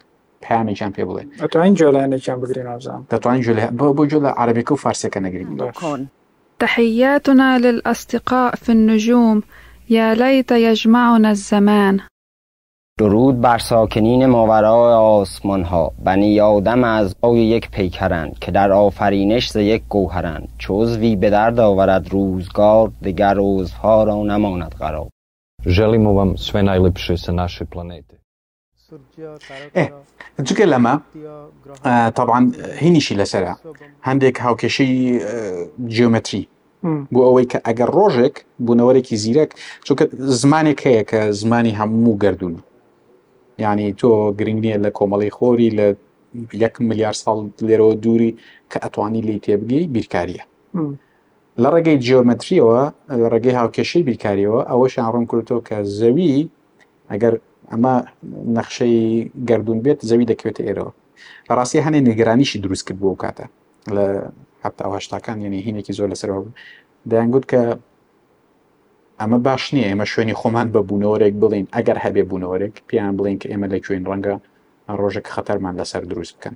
پامێکیان 0.43 0.91
پێ 0.95 1.03
بڵێن 1.09 1.27
دەتوانین 1.41 1.75
جۆلایەنێکیان 1.79 2.37
بگرین 2.43 2.67
ئازان 2.73 3.01
دەتوانین 3.11 3.41
جولە 3.47 3.65
بۆ 3.79 3.85
بۆ 3.97 4.03
جۆ 4.11 4.17
لە 4.25 4.31
عربیەکە 4.41 4.71
و 4.73 4.77
فارسەکە 4.83 5.17
نەگرین 5.25 5.47
تحياتنا 6.59 7.49
للأصدقاء 7.63 8.55
في 8.55 8.71
النجوم 8.71 9.39
يا 9.91 10.13
ليت 10.13 10.51
يجمعنا 10.51 11.27
الزمان 11.29 11.99
درود 12.99 13.41
بر 13.41 13.57
ساکنین 13.57 14.25
ماورای 14.25 14.93
آسمان 14.93 15.63
ها 15.63 15.91
بنی 16.05 16.39
آدم 16.39 16.83
از 16.83 17.15
آی 17.21 17.39
یک 17.39 17.71
پیکرند 17.71 18.39
که 18.39 18.51
در 18.51 18.71
آفرینش 18.71 19.49
ز 19.49 19.55
یک 19.55 19.83
گوهرند 19.89 20.49
چوزوی 20.57 21.15
به 21.15 21.29
درد 21.29 21.59
آورد 21.59 22.09
روزگار 22.09 22.91
دگر 23.03 23.33
روزها 23.33 24.03
را 24.03 24.23
نماند 24.23 24.75
قرار 24.79 25.07
Želimo 25.77 26.11
vam 26.19 26.33
sve 26.45 26.61
najljepše 26.69 27.17
sa 27.17 27.31
naše 27.35 27.65
planete. 27.65 28.17
ايه 29.75 29.85
eh, 29.87 29.89
الجوكر 30.39 30.65
لما 30.65 31.01
آه 31.85 32.09
eh, 32.09 32.13
طبعا 32.13 32.51
هيني 32.77 33.01
شي 33.01 33.15
لسرع 33.15 33.57
عندك 34.03 34.39
هاو 34.41 34.55
كشي 34.55 35.19
eh، 35.19 35.21
جيومتري 35.87 36.47
بۆ 37.13 37.19
ئەوەی 37.27 37.45
کە 37.51 37.57
ئەگەر 37.67 37.89
ڕۆژێک 37.97 38.35
بوونەوەرێکی 38.65 39.15
زیرەک 39.23 39.51
چونکە 39.85 40.03
زمانێک 40.41 40.79
هەیە 40.87 41.03
کە 41.11 41.19
زمانی 41.41 41.73
هەموو 41.79 42.13
گردون 42.23 42.53
ینی 43.65 43.89
تۆ 43.99 44.09
گرنگنیە 44.39 44.77
لە 44.85 44.89
کۆمەڵی 44.97 45.31
خۆری 45.37 45.69
لە 45.79 45.87
یەک 46.63 46.73
ملیار 46.89 47.15
ساڵ 47.23 47.37
لێرەوە 47.67 47.93
دووری 48.03 48.31
کە 48.71 48.77
ئەتوانی 48.83 49.21
لی 49.27 49.39
تێبگەی 49.45 49.85
بیرکاریە 49.93 50.43
لە 51.61 51.67
ڕێگەی 51.73 51.97
جیۆمەتریەوە 52.05 52.79
ڕێگەی 53.33 53.57
هاوکێشەی 53.59 54.03
بیرکاریەوە 54.07 54.61
ئەوە 54.69 54.87
شان 54.93 55.07
ڕوون 55.13 55.25
کردەوە 55.31 55.61
کە 55.67 55.77
زەوی 55.99 56.35
ئەگەر 57.11 57.33
ئەمە 57.71 57.95
نەخشەی 58.57 58.97
گردون 59.49 59.77
بێت 59.83 59.99
زەوی 60.09 60.25
دەکەوێتە 60.31 60.61
ئێرەوە 60.67 60.91
ڕاستی 61.57 61.83
هەنێ 61.85 61.99
نگرانیشی 62.09 62.59
دروست 62.63 62.83
کرد 62.87 62.99
بۆ 63.03 63.11
کاتە 63.23 63.45
لە 63.95 64.05
هەفتا 64.65 64.87
هشتاکان 64.97 65.41
یعنی 65.41 65.59
هینێکی 65.67 65.93
زۆر 65.99 66.07
لەسەرەوە 66.15 66.41
بوو 66.41 66.53
دەیانگوت 67.11 67.45
کە 67.51 67.59
ئەمە 69.21 69.37
باش 69.47 69.63
نییە 69.75 69.87
ئێمە 69.93 70.03
شوێنی 70.13 70.33
خۆمان 70.39 70.67
بە 70.73 70.81
بوونەوەرێک 70.89 71.33
بڵین 71.41 71.65
ئەگەر 71.75 71.97
هەبێ 72.05 72.23
بوونەوەرێک 72.29 72.75
پێیان 72.91 73.13
بڵین 73.17 73.37
کە 73.41 73.47
ئێمە 73.51 73.67
لە 73.71 73.77
کوێن 73.85 74.03
ڕەنگە 74.11 74.35
ڕۆژێک 74.99 75.27
خەتەرمان 75.33 75.75
لەسەر 75.81 76.03
دروست 76.11 76.35
بکەن 76.37 76.55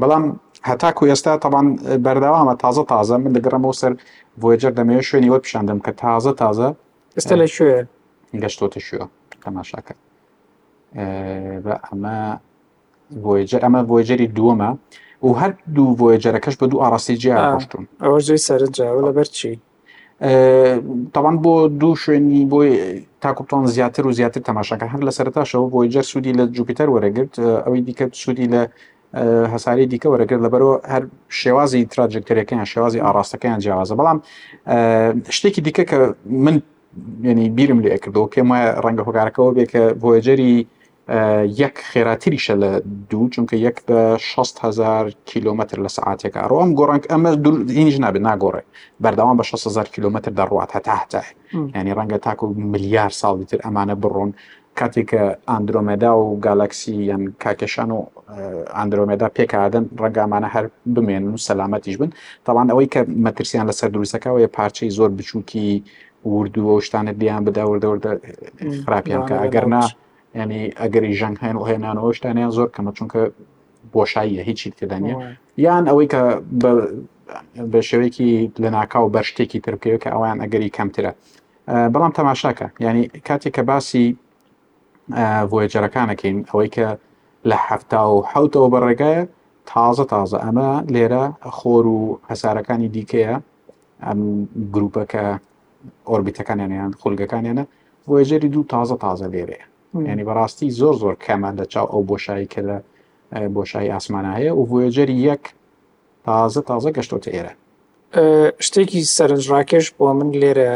بەڵام 0.00 0.24
هەتاکو 0.68 1.02
ئێستا 1.12 1.32
تەبان 1.44 1.66
بەرداوامە 2.04 2.54
تازە 2.62 2.82
تازە 2.92 3.16
من 3.24 3.32
دەگەڕمەوە 3.36 3.74
سەر 3.80 3.92
بۆجر 4.40 4.72
دەمەوێت 4.78 5.04
شوێنی 5.10 5.30
وە 5.34 5.38
پیشاندەم 5.44 5.78
کە 5.86 5.92
تازە 6.02 6.32
تازە 6.42 6.68
ئێستا 7.16 7.34
لە 7.42 7.44
شوێ 7.56 7.78
گەشتۆتە 8.42 8.78
شوێ 8.88 9.04
تەماشاکە 9.44 9.94
بە 11.64 11.74
ئەمە 11.86 12.16
بۆجر 13.12 13.60
ئەمە 13.64 13.80
بۆجری 13.90 14.26
دووەمە 14.36 14.70
و 15.26 15.30
هەر 15.40 15.52
دوو 15.76 15.92
بۆجارەکەش 16.00 16.54
بە 16.60 16.66
دوو 16.70 16.82
ئاراستی 16.82 17.16
جیاڕشتون 17.22 17.82
ئەوە 18.04 18.18
زۆی 18.28 18.40
سەرجاوە 18.48 19.00
لەبەر 19.08 19.28
چی؟ 19.38 19.50
تاوان 21.14 21.36
بۆ 21.44 21.54
دوو 21.80 21.96
شوێنی 22.02 22.40
بۆی 22.52 22.70
تاکوتان 23.24 23.64
زیاتر 23.76 24.06
و 24.06 24.12
زیاتر 24.18 24.40
تەماشاکە 24.48 24.86
هەر 24.92 25.00
لە 25.08 25.12
سەرتاشەوە 25.18 25.66
بۆی 25.74 25.88
جەر 25.94 26.02
سوودی 26.10 26.32
لە 26.38 26.42
جوپیتەر 26.56 26.88
وەرەگرت 26.94 27.32
ئەوەی 27.64 27.82
دیکە 27.86 28.04
سوودی 28.22 28.46
لە 28.54 28.62
هەساری 29.52 29.86
دیکە 29.92 30.08
وەرەگرت 30.12 30.40
لەبەرەوە 30.46 30.74
هەر 30.92 31.02
شێوازی 31.40 31.82
تراجکتەرەکەیان 31.92 32.66
شێوازی 32.72 33.00
ئاراستەکەیان 33.06 33.58
جیاوازە 33.64 33.94
بەڵام 34.00 34.18
شتێکی 35.36 35.60
دیکە 35.66 35.82
کە 35.90 35.98
من 36.44 36.56
ینی 37.22 37.48
بیرم 37.56 37.78
لێ 37.84 37.94
کردەوە 38.04 38.28
پێم 38.32 38.48
وایە 38.52 38.70
ڕەنگە 38.84 39.02
هۆگارەکەەوە 39.08 39.52
بێکە 39.58 39.82
بۆیجەری 40.02 40.56
یەک 41.62 41.76
خێراتریشە 41.92 42.54
لە 42.62 42.70
دوو 43.10 43.24
چونکە 43.34 43.52
یەک 43.56 43.76
بە 43.88 44.18
600هزار 44.20 45.04
کیلومتر 45.30 45.78
لە 45.84 45.88
سعاتێکە 45.96 46.40
ڕۆم 46.50 46.70
گۆڕنگ 46.78 47.04
ئەمە 47.10 47.30
هینج 47.78 47.94
نابێت 48.04 48.22
ناگۆڕێ 48.28 48.62
بەرداوام 49.02 49.36
بە 49.42 49.44
600هزار 49.50 49.86
کیلومتر 49.94 50.30
دەڕوات 50.38 50.70
هەتا 50.76 50.94
هەتا 51.02 51.22
ینی 51.80 51.92
ڕەنگە 51.98 52.18
تاکو 52.26 52.44
ملیار 52.72 53.10
ساڵی 53.20 53.44
تر 53.50 53.58
ئەمانە 53.66 53.94
بڕۆن 54.02 54.30
کاتێککە 54.78 55.22
ئاندرۆمەدا 55.50 56.10
و 56.22 56.26
گالاکسی 56.46 56.94
یان 57.10 57.22
کاکەشان 57.44 57.90
و 57.96 57.98
ئاندرۆمەدا 58.78 59.28
پێکدەن 59.36 59.84
ڕەنگامانە 60.02 60.48
هەر 60.54 60.64
بمێن 60.94 61.24
و 61.32 61.36
سەلامەتیش 61.48 61.96
بن 62.00 62.10
تاوان 62.46 62.66
ئەوەی 62.72 62.88
کە 62.94 63.00
مەترسیان 63.24 63.64
لەسەر 63.70 63.88
دروستەکەەوە 63.94 64.38
یە 64.44 64.48
پارچەی 64.56 64.90
زۆر 64.98 65.10
بچووکی 65.18 65.68
وردووە 66.32 66.74
شتانت 66.86 67.16
دیان 67.20 67.42
بداوردەوردە 67.46 68.12
خراپیان 68.86 69.22
کە 69.28 69.32
ئەگەرنا 69.44 69.80
ینی 70.34 70.70
ئەگەری 70.70 71.12
ژەنگ 71.20 71.36
هەن 71.42 71.56
و 71.56 71.64
هێنانەوە 71.68 72.12
شتانیان 72.16 72.50
زۆر 72.50 72.68
کەمە 72.76 72.92
چونکە 72.98 73.20
بۆشاییە 73.94 74.42
هیچی 74.48 74.70
تێدانە 74.78 75.14
یان 75.58 75.84
ئەوەی 75.90 76.08
کە 76.12 76.22
بە 77.72 77.80
شێوەیەکی 77.88 78.30
لە 78.62 78.68
ناکاو 78.76 79.12
بەرشتێکی 79.14 79.60
ترکەوە 79.64 79.98
کە 80.02 80.08
ئەویان 80.14 80.38
ئەگەری 80.44 80.70
کەمترە 80.76 81.12
بەڵام 81.92 82.12
تەماشاکە 82.18 82.66
ینی 82.84 83.04
کاتێک 83.28 83.52
کە 83.56 83.62
باسی 83.70 84.06
ڤۆیجەرەکانەکەین 85.50 86.36
ئەوەی 86.50 86.68
کە 86.76 86.88
لە 87.50 87.56
هەفتا 87.68 88.02
و 88.14 88.18
حوتەوە 88.32 88.68
بەڕێگایە 88.74 89.22
تازە 89.70 90.04
تازە 90.12 90.38
ئەمە 90.44 90.70
لێرە 90.94 91.24
خۆر 91.58 91.84
و 91.96 92.00
هەسارەکانی 92.30 92.88
دیکەیە 92.96 93.34
ئەم 94.06 94.18
گروپەکە 94.74 95.24
ئۆربیتەکانیانیان 96.10 96.92
خولگەکانیانە 97.02 97.64
وێژێری 98.08 98.48
دوو 98.54 98.64
تازە 98.72 98.96
تازە 99.04 99.28
لێرەیە 99.34 99.67
ینی 99.94 100.24
بەڕاستی 100.28 100.68
زۆر 100.80 100.94
زۆر 101.02 101.14
کەمە 101.24 101.50
لە 101.58 101.64
چاو 101.72 101.86
ئەو 101.92 102.02
بۆشایی 102.10 102.48
کە 102.52 102.60
لە 102.68 102.76
بۆشایی 103.56 103.92
ئاسمانە 103.94 104.30
هەیە 104.38 104.52
و 104.54 104.68
ڤێجەری 104.82 105.16
یەک 105.28 105.42
تازە 106.26 106.60
تازە 106.68 106.88
گەشتۆتە 106.96 107.28
ئێرە 107.36 107.52
شتێکی 108.66 109.00
سەرنجڕاکێش 109.16 109.86
بۆ 109.96 110.06
من 110.18 110.30
لێرە 110.42 110.70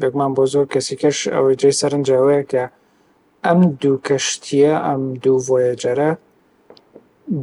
بێکمان 0.00 0.30
بۆ 0.36 0.44
زۆر 0.52 0.66
کەسیکەش 0.72 1.18
ئەوەی 1.34 1.56
جێ 1.60 1.70
سەرنجاوەیە 1.80 2.42
کە 2.50 2.62
ئەم 3.44 3.60
دوو 3.82 3.96
کەشتیە 4.06 4.74
ئەم 4.86 5.02
دوو 5.22 5.40
ڤۆیەجەرە 5.46 6.10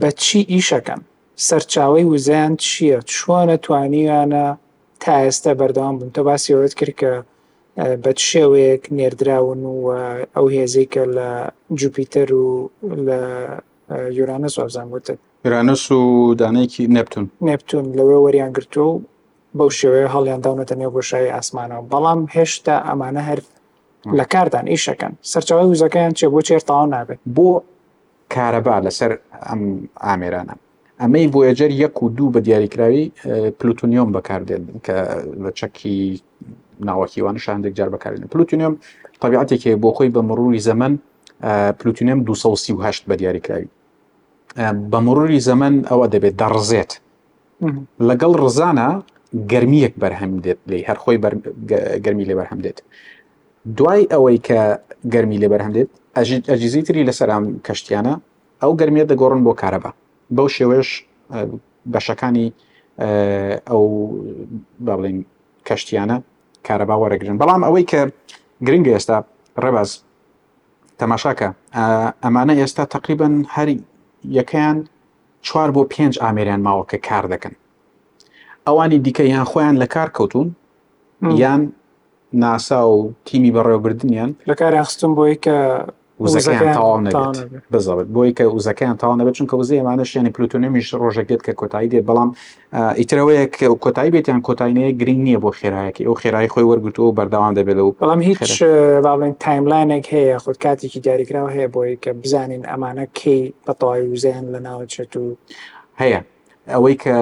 بەچی 0.01 0.41
ئیشەکەن 0.53 1.01
سەرچاوی 1.47 2.03
وزیان 2.13 2.53
چییە 2.65 2.99
چۆنە 3.13 3.55
توانیانە 3.65 4.45
تا 5.03 5.13
ئێستا 5.25 5.51
بەردەوام 5.59 5.95
بم 5.99 6.09
تە 6.15 6.21
باسیەوەت 6.27 6.73
کرد 6.79 6.95
کە 7.01 7.11
بە 8.03 8.11
شێوەیەک 8.29 8.83
نێردراون 8.97 9.61
و 9.83 9.87
ئەو 10.35 10.45
هێزەی 10.55 10.87
کە 10.93 11.03
لە 11.17 11.29
جوپیتەر 11.79 12.29
و 12.41 12.45
لە 13.07 13.19
یورانە 14.17 14.47
سوابزان 14.55 14.87
وتە 14.93 15.13
یرانەس 15.47 15.83
و 15.91 16.03
دانەیەکی 16.41 16.83
نپتون 16.95 17.25
نپتون 17.49 17.85
لەوێ 17.97 18.17
وەریان 18.25 18.51
گرتو 18.57 18.81
و 18.95 19.01
بەو 19.57 19.69
شێوەیە 19.79 20.07
هەڵیان 20.15 20.41
داونەتە 20.45 20.75
نێو 20.79 20.91
بۆشایی 20.97 21.33
ئاسمانەوە 21.35 21.83
بەڵام 21.91 22.19
هێشتا 22.35 22.75
ئەمانە 22.89 23.21
هەر 23.29 23.39
لە 24.19 24.25
کاردان 24.33 24.65
ئیشەکەن 24.73 25.13
سەرچاوی 25.31 25.69
وزەکەیان 25.73 26.13
چێ 26.19 26.25
بۆ 26.33 26.39
چێرتاوان 26.47 26.89
نابێت 26.95 27.19
بۆ 27.35 27.49
کارەبا 28.33 28.75
لەسەر 28.85 29.11
ئەم 29.47 29.61
ئامێرانە 30.05 30.55
ئەمەی 31.01 31.27
بۆیەجەر 31.33 31.71
یەک 31.83 31.95
و 32.03 32.09
دوو 32.17 32.33
بە 32.35 32.39
دیاریکراوی 32.47 33.03
پلوتونیۆم 33.59 34.09
بەکاردێن 34.15 34.63
کە 34.85 34.97
لە 35.43 35.51
چەکی 35.59 35.99
ناوەکیوانە 36.85 37.37
شاندێک 37.45 37.73
جار 37.77 37.89
بەکارێنە 37.93 38.25
پلوتونیۆم 38.35 38.73
طبیعاتێکی 39.21 39.71
بۆ 39.83 39.89
خۆی 39.95 40.09
بە 40.15 40.21
مڕوری 40.29 40.59
زەمن 40.69 40.93
پلوتونیۆم 41.79 42.19
238 42.23 43.05
بە 43.09 43.13
دیاریکراوی 43.15 43.67
بە 44.91 44.99
مڕوری 45.05 45.41
زەمن 45.49 45.73
ئەوە 45.91 46.07
دەبێت 46.13 46.35
دەڕزێت 46.41 46.91
لەگەڵ 48.09 48.31
ڕزانە 48.43 48.89
گرمیەک 49.51 49.93
بەرهەم 50.01 50.31
دێت 50.45 50.59
لی 50.67 50.81
هەر 50.89 50.97
خۆی 51.03 51.17
گرمی 52.05 52.25
لێ 52.29 52.35
بەرهەم 52.39 52.59
دێت 52.65 52.77
دوای 53.77 54.01
ئەوەی 54.13 54.37
کە 54.47 54.59
گرمی 55.13 55.37
لێ 55.41 55.47
بەرهەم 55.53 55.73
دێت 55.77 55.89
ئەجیزی 56.51 56.81
تری 56.87 57.03
لەسەرام 57.09 57.43
کەشتیانە 57.67 58.13
ئەو 58.61 58.71
گرمێ 58.81 59.03
دەگۆڕن 59.11 59.41
بۆ 59.45 59.53
کارەبە 59.61 59.91
بەو 60.35 60.47
شێوێش 60.57 60.89
بەشەکانی 61.93 62.47
ئەو 63.69 63.83
باڵین 64.87 65.17
کەشتیانە 65.67 66.17
کارەبا 66.65 66.95
وەرەگرن 67.03 67.37
بەڵام 67.41 67.61
ئەوەی 67.67 67.85
کە 67.91 68.01
گرنگ 68.67 68.87
ئێستا 68.95 69.17
ڕێباز 69.63 69.89
تەماشاکە 70.99 71.49
ئەمانە 72.23 72.53
ئێستا 72.61 72.83
تقریبن 72.95 73.33
هەری 73.55 73.77
یەکەیان 74.37 74.77
چوار 75.47 75.69
بۆ 75.75 75.81
پێنج 75.93 76.13
ئامێریان 76.23 76.61
ماوە 76.67 76.83
کە 76.91 76.97
کار 77.07 77.25
دەکەن 77.33 77.53
ئەوانی 78.67 78.99
دیکە 79.05 79.23
یان 79.33 79.45
خۆیان 79.51 79.75
لە 79.83 79.87
کار 79.93 80.09
کەوتون 80.17 80.47
یان 81.43 81.61
ناسا 82.41 82.81
و 82.95 82.99
تیمی 83.27 83.51
بەڕێوەبردنیان 83.55 84.31
لە 84.49 84.53
کاریان 84.59 84.85
خستم 84.89 85.11
بۆی 85.17 85.35
کە 85.45 85.57
وزەکەیان 86.23 86.73
تاوا 86.77 86.97
نەبێت 87.07 87.37
بزەوت 87.73 88.07
بۆی 88.15 88.31
کە 88.37 88.43
وزەکەیان 88.57 88.97
تاوا 89.01 89.15
نەبێت 89.19 89.33
چونکە 89.37 89.53
وزەی 89.61 89.79
ئەمانەش 89.81 90.11
یانی 90.15 90.29
پلوتونمیش 90.35 90.87
ڕۆژەکەێت 91.01 91.41
کە 91.45 91.53
کۆتایی 91.61 91.89
دێت 91.93 92.05
بەڵام 92.09 92.29
ئیترەوەیە 92.99 93.43
کۆتایی 93.83 94.11
بێتیان 94.15 94.41
کۆتایینەیە 94.47 94.91
گرین 95.01 95.19
نییە 95.27 95.39
بۆ 95.43 95.49
خێراەکی 95.59 96.03
ئەو 96.07 96.15
خێرای 96.21 96.49
خۆی 96.53 96.65
وەرگتووە 96.71 97.09
بەرداوام 97.17 97.53
دەبێت 97.59 97.77
و 97.79 97.95
بەڵام 98.01 98.21
هیچ 98.29 98.63
باڵێن 99.05 99.33
تایملاینێک 99.43 100.05
هەیە 100.15 100.37
خود 100.43 100.57
کاتێکی 100.63 100.99
دیاریکراوە 101.05 101.49
هەیە 101.55 101.67
بۆی 101.75 101.93
کە 102.03 102.09
بزانین 102.23 102.63
ئەمانە 102.71 103.05
کەی 103.19 103.41
بەتەواوی 103.67 104.03
وزیان 104.13 104.45
لە 104.55 104.59
ناوچێت 104.67 105.13
و 105.21 105.25
هەیە 106.01 106.19
ئەوەی 106.73 106.95
کە 107.03 107.15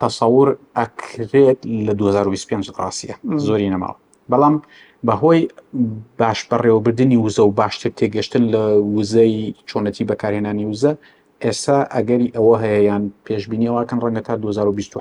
تەسەور 0.00 0.48
ئەکرێت 0.78 1.60
لە 1.86 1.92
2025 1.94 2.70
ڕاستە 2.78 3.14
زۆری 3.48 3.70
نەماوە 3.74 3.96
بەڵام 4.32 4.56
بەهۆی 5.06 5.40
باش 6.20 6.40
بەڕێوەبردننی 6.50 7.18
وزە 7.28 7.38
و 7.46 7.50
باشتر 7.60 7.90
تێگەشتن 7.98 8.44
لە 8.54 8.62
وزەی 8.96 9.34
چۆنەتی 9.68 10.02
بەکارهێنانی 10.10 10.66
وزە 10.72 10.92
ئێستا 11.44 11.78
ئەگەری 11.94 12.28
ئەوە 12.36 12.54
هەیەیان 12.64 13.04
پێشببینیەوەکەن 13.26 13.98
ڕەنگە 14.04 14.22
تا 14.26 14.34
2020 14.36 14.98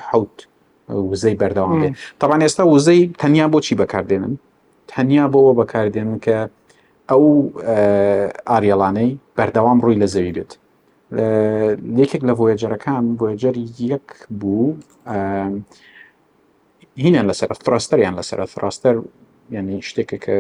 وزەی 1.11 1.35
بەردەوام 1.39 1.73
بێ 1.83 1.89
تاوان 2.19 2.41
ئێستا 2.43 2.63
وزەی 2.73 3.01
تەنیا 3.21 3.47
بۆچی 3.53 3.73
بەکاردێنن 3.81 4.33
تەنیا 4.91 5.25
بۆەوە 5.33 5.53
بەکاردێنن 5.59 6.17
کە 6.25 6.37
ئەو 7.09 7.25
ئاریەڵانەی 8.49 9.11
بەردەوام 9.37 9.77
ڕووی 9.83 9.97
لە 10.01 10.07
زەوی 10.13 10.31
بێت 10.37 10.51
یەکێک 12.01 12.21
لە 12.29 12.33
ڤۆیجەرەکان 12.39 13.03
ڤۆیجەری 13.19 13.65
یەک 13.91 14.07
بوو 14.39 14.67
هینە 17.03 17.21
لەسەر 17.29 17.49
فراستەریان 17.65 18.13
لەسەر 18.19 18.39
فراستەر 18.55 18.95
ینی 19.55 19.79
شتێکە 19.89 20.17
کە 20.25 20.35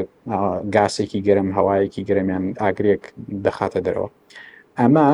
گاسێکی 0.75 1.19
گەرم 1.27 1.49
هەوایەکی 1.57 2.01
گرمیان 2.09 2.45
ئاگرێک 2.61 3.03
دەخاتە 3.45 3.79
دەرەوە 3.85 4.09
ئەمە 4.79 5.07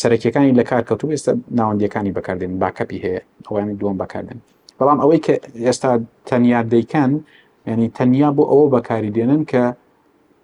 سەرەکیەکانی 0.00 0.52
لە 0.58 0.64
کارکەوتو 0.70 1.12
ئێستا 1.14 1.32
ناوەندیەکانی 1.58 2.12
بەکاردێن 2.18 2.52
باکەپی 2.62 2.98
هەیە 3.04 3.20
ئەویانی 3.46 3.76
دووەم 3.80 3.96
بەکاردن 4.02 4.38
بەڵام 4.78 4.98
ئەوەی 5.02 5.20
کە 5.26 5.34
ئێستا 5.66 5.90
تەنیا 6.28 6.60
دەیکەن 6.72 7.12
ینی 7.72 7.88
تەنیا 7.98 8.28
بۆ 8.36 8.44
ئەوە 8.50 8.66
بەکاری 8.74 9.10
دێنن 9.16 9.42
کە 9.50 9.62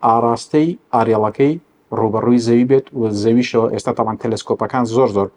ئاراستەی 0.07 0.69
ئاریێڵەکەی 0.95 1.53
ڕوبەڕووی 1.99 2.41
زەوی 2.47 2.65
بێت 2.71 2.87
و 3.01 3.03
زەویشەوە 3.23 3.67
ئێستا 3.75 3.93
تاوان 3.99 4.17
تەلسکۆپەکان 4.25 4.85
زۆر 4.97 5.09
زۆر 5.17 5.29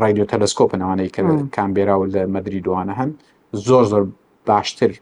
ڕایدیۆ 0.00 0.24
تەلسکۆپنەوانەی 0.32 1.08
کە 1.14 1.22
کامبێرا 1.56 1.94
و 2.00 2.04
لە 2.14 2.22
مەدرری 2.34 2.60
دوانە 2.66 2.94
هەن 3.00 3.10
زۆر 3.68 3.84
زۆر 3.90 4.02
باشتر 4.46 4.92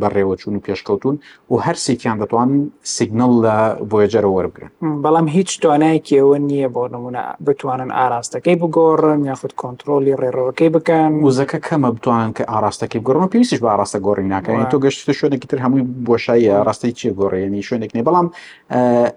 بەڕێوەچوون 0.00 0.54
و 0.56 0.60
پێشکەوتون 0.66 1.14
و 1.50 1.54
هەرسێکیان 1.66 2.16
دەتوانن 2.22 2.56
سیگنل 2.96 3.32
لە 3.44 3.56
بۆیجەرە 3.90 4.28
وەربگرن 4.36 4.70
بەڵام 5.04 5.26
هیچ 5.36 5.50
توانایکیەوە 5.62 6.36
نییە 6.48 6.68
بۆ 6.74 6.82
نمونە 6.94 7.22
بتوانن 7.46 7.90
ئاراستەکەی 7.98 8.56
بگۆڕن 8.62 9.20
یاخود 9.30 9.52
کۆنتترۆلی 9.60 10.14
ڕێڕەوەەکەی 10.22 10.70
بکەن 10.76 11.12
وزەکە 11.26 11.58
کەمە 11.66 11.90
بتوانن 11.96 12.30
کە 12.36 12.42
ئاراستەکەی 12.52 13.00
بگەڕن 13.04 13.28
پێویستش 13.32 13.58
بە 13.64 13.68
ئاراستە 13.72 13.98
گۆڕی 14.06 14.26
ناکەین 14.34 14.64
تۆ 14.72 14.76
گەشتە 14.84 15.12
شوێنێکی 15.18 15.46
تر 15.50 15.58
هەمووی 15.64 15.82
بۆشایی 16.06 16.48
ڕاستی 16.66 16.92
چی 16.98 17.08
گۆڕێنی 17.20 17.60
شوێنێک 17.68 17.90
نێ 17.96 18.02
بەڵام 18.08 18.26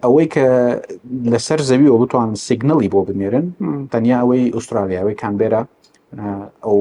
ئەوەی 0.04 0.28
کە 0.34 0.46
لەسەر 1.32 1.60
زەویەوە 1.70 1.98
بتوان 2.04 2.30
سیگنڵی 2.48 2.88
بۆ 2.94 3.00
بنێرن 3.08 3.46
تەنیا 3.94 4.18
ئەوەی 4.22 4.46
ئوسترالیاوەی 4.56 5.16
کانبێرە 5.24 5.62
ئەو 6.66 6.80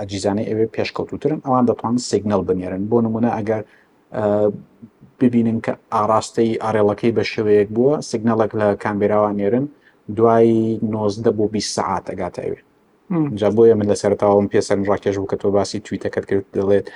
ئەجیزانەی 0.00 0.46
ئەوێ 0.50 0.66
پێشکەوتوترن 0.76 1.40
ئەوان 1.46 1.64
دەتوان 1.70 1.96
سیگنل 2.10 2.42
بنێرن 2.48 2.82
بۆ 2.90 2.96
نمونە 3.06 3.30
ئەگەر 3.38 3.62
ببینن 5.20 5.58
کە 5.64 5.72
ئاراستەی 5.94 6.58
ئارێڵەکەی 6.64 7.12
بە 7.16 7.24
شێوەیەک 7.32 7.68
بووە 7.76 7.94
سیگنەڵک 8.10 8.50
لە 8.60 8.66
کامبێراوان 8.84 9.34
نێرن 9.40 9.66
دوای 10.16 10.50
90 10.82 11.36
بۆ 11.38 11.44
20 11.52 11.76
سعات 11.76 12.04
ئەگات 12.10 12.36
ئەوێ 12.42 12.60
جا 13.40 13.48
بۆیە 13.56 13.74
من 13.80 13.86
لە 13.92 13.94
سەرتاوم 14.02 14.46
پێسەر 14.52 14.78
ڕاکێش 14.90 15.16
بوو 15.18 15.30
کە 15.32 15.36
تۆ 15.40 15.46
باسی 15.56 15.78
تویتەکەت 15.86 16.24
کرد 16.30 16.44
دەڵێت 16.56 16.86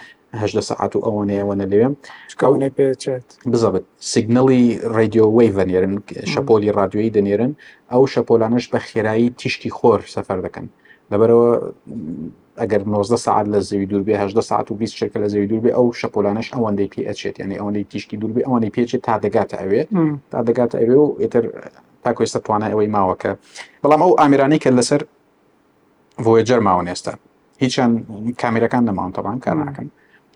هەدە 0.42 0.58
سعات 0.70 0.92
و 0.96 1.00
ئەوەنەیەوەە 1.06 1.54
لەوێم 1.60 1.92
چکەونێ 2.30 2.68
پێچێت 2.76 3.28
بزەبت 3.52 3.84
سیگنڵی 4.12 4.64
ڕێدیۆ 4.94 5.26
وی 5.36 5.48
ڤەنێرن 5.56 5.94
شەپۆلی 6.32 6.70
رادیۆی 6.78 7.12
دەنێرن 7.16 7.52
ئەو 7.92 8.02
شەپۆلانش 8.14 8.64
بە 8.72 8.78
خێرایی 8.88 9.28
تیشکی 9.40 9.70
خۆر 9.78 10.00
سەفەر 10.14 10.38
دەکەن 10.46 10.66
لەبەرەوە 11.10 11.50
ئەگەر 12.60 12.82
90 12.92 13.16
ساعت 13.24 13.46
لە 13.54 13.58
زەوی 13.60 13.86
دووربێ 13.86 14.10
18 14.10 14.40
ساعت 14.40 14.70
و 14.72 14.74
20 14.74 14.96
شکە 15.00 15.18
لە 15.22 15.28
زەوی 15.34 15.46
دووربێ 15.52 15.70
ئەو 15.76 15.86
شەپۆلانش 16.00 16.48
ئەوەندەی 16.54 16.92
پێچێت 16.94 17.36
یعنی 17.40 17.54
ئەوەی 17.60 17.84
تیشکی 17.90 18.16
دووربێ 18.22 18.42
ئەوەی 18.48 18.72
پێچێت 18.76 19.00
تا 19.06 19.14
دەگاتە 19.24 19.56
ئەوێ 19.62 19.82
تا 20.30 20.38
دەگاتە 20.48 20.76
ئەوێ 20.82 20.96
و 21.04 21.16
ئێتر 21.22 21.44
تاکۆێستا 22.04 22.38
توانای 22.46 22.70
ئەوەی 22.72 22.90
ماوەکە 22.96 23.30
بەڵام 23.82 24.00
ئەو 24.04 24.12
ئامیرانی 24.20 24.58
کە 24.62 24.68
لەسەر 24.78 25.02
ڤۆیجەر 26.24 26.60
ماون 26.66 26.86
ئێستا 26.90 27.12
هیچیان 27.62 27.92
کامێرەکان 28.42 28.82
نەماونتەبان 28.88 29.38
کار 29.44 29.56
ناکەن 29.64 29.88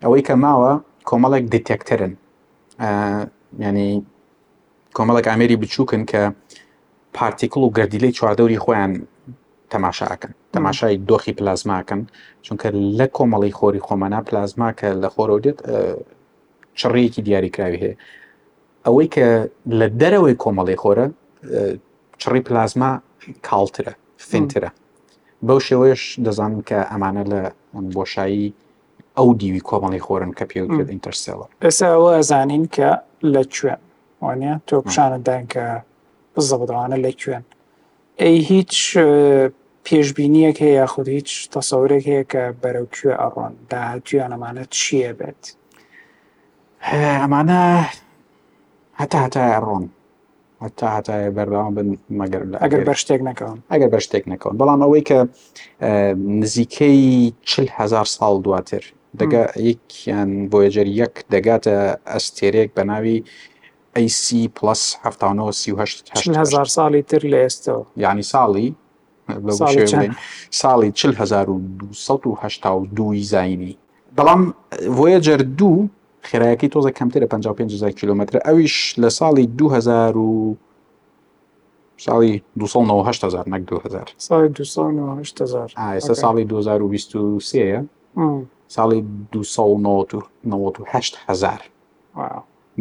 ئەوەی 0.04 0.22
کە 0.28 0.34
ماوە 0.44 0.72
کۆمەڵێک 1.10 1.44
دیتێکترن 1.54 2.12
ینی 3.66 3.90
کۆمەڵک 4.96 5.26
ئامێری 5.30 5.56
بچووکن 5.62 6.02
کە 6.10 6.20
پارتیکل 7.18 7.60
و 7.62 7.72
گردیلەی 7.76 8.12
چواردەوری 8.18 8.58
خۆیان 8.64 8.92
تەماشاکەن 9.72 10.32
تەماشای 10.52 10.96
دۆخی 11.08 11.32
پلازماکەن 11.40 12.02
چونکە 12.46 12.68
لە 12.98 13.06
کۆمەڵی 13.16 13.52
خۆری 13.58 13.80
خۆمەنا 13.86 14.20
پلازما 14.28 14.72
کە 14.78 14.88
لە 15.02 15.08
خۆرە 15.14 15.36
دێت 15.44 15.58
چڕێکی 16.78 17.20
دیاریکراوی 17.26 17.78
هەیە 17.84 17.94
ئەوەی 18.86 19.08
کە 19.14 19.26
لە 19.78 19.86
دەرەوەی 20.00 20.34
کۆمەڵی 20.42 20.76
خۆرە 20.82 21.06
چڕی 22.22 22.40
پلازما 22.48 22.90
کاڵترە 23.48 23.92
فینترە 24.28 24.70
بەو 25.46 25.60
شێوەیەش 25.68 26.02
دەزانم 26.26 26.60
کە 26.68 26.78
ئەمانە 26.90 27.24
لە 27.32 27.40
بۆشایی 27.96 28.46
ئەو 29.18 29.28
دیوی 29.40 29.62
کۆمەڵی 29.68 30.00
خۆرن 30.06 30.30
کە 30.38 30.44
پێوت 30.50 30.72
ئینتەرسێڵە 30.92 31.46
ئێستا 31.64 31.86
ئەوە 31.94 32.10
ئەزانین 32.18 32.64
کە 32.76 32.90
لە 33.32 33.42
کوێن 33.54 33.80
وانە 34.24 34.52
تۆ 34.66 34.74
پیششانە 34.84 35.18
دانکە 35.28 35.64
بزەڵدەوانە 36.34 36.96
لە 37.04 37.12
کوێن 37.20 37.42
ئەی 38.20 38.36
هیچ 38.50 38.72
پێشببینیەک 39.86 40.56
هەیە 40.62 40.74
یاخود 40.80 41.08
هیچ 41.16 41.30
تەسەورێک 41.54 42.04
هەیە 42.10 42.24
کە 42.32 42.42
بەرەوکوێ 42.62 43.12
ئەڕۆن 43.20 43.52
داهاتویان 43.70 44.30
ئەمانە 44.34 44.64
چییە 44.78 45.12
بێت 45.20 45.42
ئەمانە 47.22 47.62
هەتا 49.00 49.18
هەتا 49.24 49.44
ئەڕۆن 49.56 49.84
تا 50.78 50.86
هاتای 50.96 51.30
بەرداوام 51.36 51.74
بن 51.76 51.88
مەگەر 52.20 52.42
ئەگەر 52.64 52.82
بە 52.88 52.94
شتێک 53.02 53.20
نەکەون 53.28 53.58
ئەگەر 53.72 53.88
بە 53.94 54.00
شتێک 54.04 54.24
نەکەون 54.32 54.54
بەڵام 54.60 54.80
ئەوەی 54.84 55.02
کە 55.08 55.18
نزیکەی 56.42 57.00
چهزار 57.50 58.06
ساڵ 58.16 58.34
دواتر 58.44 58.84
دەگە 59.20 59.42
یەکیان 59.68 60.30
بۆیجر 60.52 60.88
یەک 61.02 61.14
دەگاتە 61.32 61.76
ئەستێرێک 62.12 62.68
بە 62.76 62.82
ناوی 62.90 63.16
AC+ 64.00 64.12
1970هزار 64.58 66.66
ساڵی 66.76 67.02
تر 67.10 67.22
لە 67.32 67.38
ئێستا 67.44 67.76
ینی 68.04 68.24
ساڵی 68.32 68.68
ساڵی 69.28 70.90
1992 70.94 73.16
زینی 73.32 73.72
بەڵام 74.16 74.40
ڤۆیجر 74.96 75.40
دوو 75.58 75.74
خێراەکەی 76.28 76.68
تۆزە 76.74 76.90
کەمترە 76.98 77.26
55 77.26 77.94
کیلومتر 78.00 78.34
ئەویش 78.46 78.76
لە 79.02 79.08
ساڵی 79.18 79.44
2000 79.46 80.56
ساڵی 82.04 82.34
2009هزار 82.60 83.44
نەک 83.52 83.62
2000 83.66 84.10
ئێستا 85.94 86.14
ساڵی 86.22 86.44
2023ە 86.44 88.22
ساڵی 88.74 88.98
1990هزار 89.36 91.60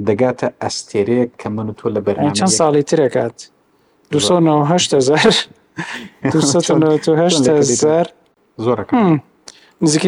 دەگاتە 0.07 0.47
ئەستێرەیە 0.61 1.25
کە 1.39 1.47
من 1.49 1.69
تۆ 1.79 1.85
لە 1.95 2.01
بەر 2.05 2.15
چەند 2.37 2.47
ساڵی 2.59 2.83
ترێکات 2.89 3.37
2009هزار 4.13 5.33
زۆر 8.57 8.83
نزیکی 9.81 10.07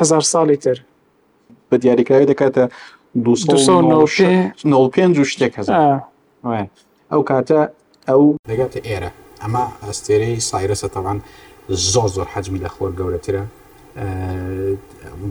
هزار 0.00 0.22
ساڵی 0.22 0.56
تر 0.64 0.78
بە 1.72 1.76
دیاریکراوی 1.82 2.26
دەکاتە 2.32 2.64
پێ 3.24 5.16
شتێک 5.30 5.52
هزار 5.60 5.98
ئەو 7.12 7.22
کاتە 7.30 7.60
ئەو 8.08 8.20
دەگاتە 8.50 8.78
ئێرە 8.88 9.10
ئەمە 9.42 9.62
ئەستێرەی 9.86 10.38
سایرەسە 10.50 10.88
تەوان 10.94 11.18
زۆر 11.92 12.08
زۆر 12.16 12.28
حەجمی 12.34 12.60
لە 12.64 12.70
خۆر 12.74 12.90
گەورەترە 13.00 13.44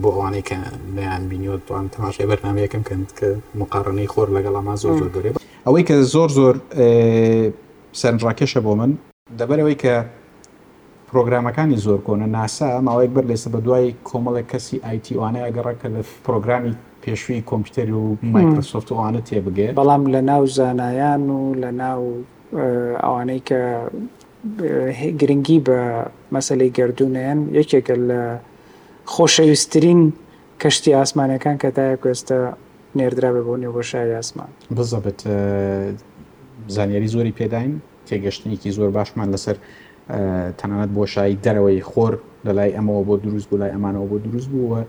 بۆ 0.02 0.08
ئەوانەی 0.14 0.44
کە 0.48 0.56
لیان 0.96 1.22
بینیوەتوان 1.30 1.84
تەماشای 1.94 2.26
بەرنامەیەکەم 2.30 2.82
کەند 2.88 3.08
کە 3.18 3.26
مقارنەی 3.60 4.08
خۆر 4.12 4.28
لەگەڵ 4.36 4.54
ئەما 4.58 4.74
زۆر 4.82 4.94
زۆر 5.00 5.10
گەورێ 5.16 5.30
ئەوەی 5.66 5.82
کە 5.88 5.96
زۆر 6.14 6.30
زۆر 6.38 6.54
سەرنجڕاکێشە 8.00 8.60
بۆ 8.66 8.72
من 8.80 8.90
دەبەرەوەی 9.38 9.76
کە 9.82 9.94
پرۆگرامەکانی 11.10 11.78
زۆر 11.84 11.98
کۆنە 12.06 12.26
ناسا 12.36 12.68
ماوەیەک 12.86 13.12
بەر 13.16 13.24
لێسە 13.30 13.48
بە 13.54 13.58
دوای 13.66 13.86
کۆمەڵێک 14.08 14.46
کەسی 14.52 14.76
آیتیوانەیە 14.90 15.50
گەڕەکە 15.56 15.88
لە 15.94 16.00
پرۆگرامی 16.26 16.72
پێشوی 17.02 17.40
کۆمپیوتەر 17.50 17.88
و 17.98 18.04
مایکرۆسۆفتوانە 18.34 19.20
تێبگێ 19.28 19.68
بەڵام 19.80 20.02
لە 20.14 20.20
ناو 20.30 20.42
زانایان 20.56 21.22
و 21.30 21.40
لە 21.62 21.70
ناو 21.82 22.00
ئەوانەی 23.04 23.40
کە 23.48 23.60
گرنگی 25.20 25.58
بە 25.66 25.78
مەسلەی 26.34 26.70
گردردونیان 26.76 27.38
یەکێکە 27.58 27.96
لە 28.10 28.20
خۆشەویستترین 29.14 30.00
کەشتی 30.62 30.92
ئاسمانەکان 30.98 31.56
کە 31.62 31.68
تایە 31.76 31.96
کوێستە 32.02 32.38
نێردرا 32.98 33.30
بە 33.34 33.40
بۆ 33.46 33.54
نێوەشای 33.62 34.10
ئاسمان 34.16 34.50
بزەبێت 34.76 35.20
زانیاری 36.68 37.06
زۆری 37.08 37.32
پێداین 37.40 37.74
تێگەشتنیکی 38.08 38.70
زۆر 38.76 38.90
باشمان 38.90 39.28
لەسەر 39.34 39.56
تەنانەت 40.60 40.90
بۆشایی 40.96 41.38
دەرەوەی 41.44 41.82
خۆر 41.90 42.12
لە 42.46 42.52
لای 42.58 42.70
ئەمەوە 42.76 43.02
بۆ 43.08 43.14
دروست 43.24 43.46
بوو 43.48 43.58
لای 43.62 43.72
ئەمانەوە 43.76 44.06
بۆ 44.10 44.16
دروست 44.24 44.48
بووە 44.52 44.80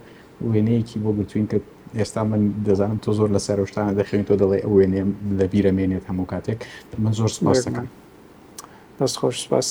وێنەیەکی 0.51 0.97
بۆ 1.03 1.09
گوتوین 1.17 1.47
کە 1.51 1.57
ئێستا 1.99 2.21
من 2.31 2.41
دەزانم 2.67 2.97
تۆ 3.05 3.11
زۆر 3.17 3.29
لە 3.35 3.39
سەرشتانە 3.47 3.91
دەخوێن 3.99 4.23
تۆ 4.29 4.35
دەڵێ 4.41 4.59
ئەو 4.65 4.73
وێنێ 4.77 5.01
لە 5.39 5.45
بیرەمێنێت 5.51 6.03
هەموو 6.09 6.25
کاتێک 6.33 6.59
من 7.03 7.11
زۆر 7.19 7.29
سپاس 7.37 7.59
دەکەم 7.67 7.87
دەستخۆش 8.99 9.35
سپاس. 9.45 9.69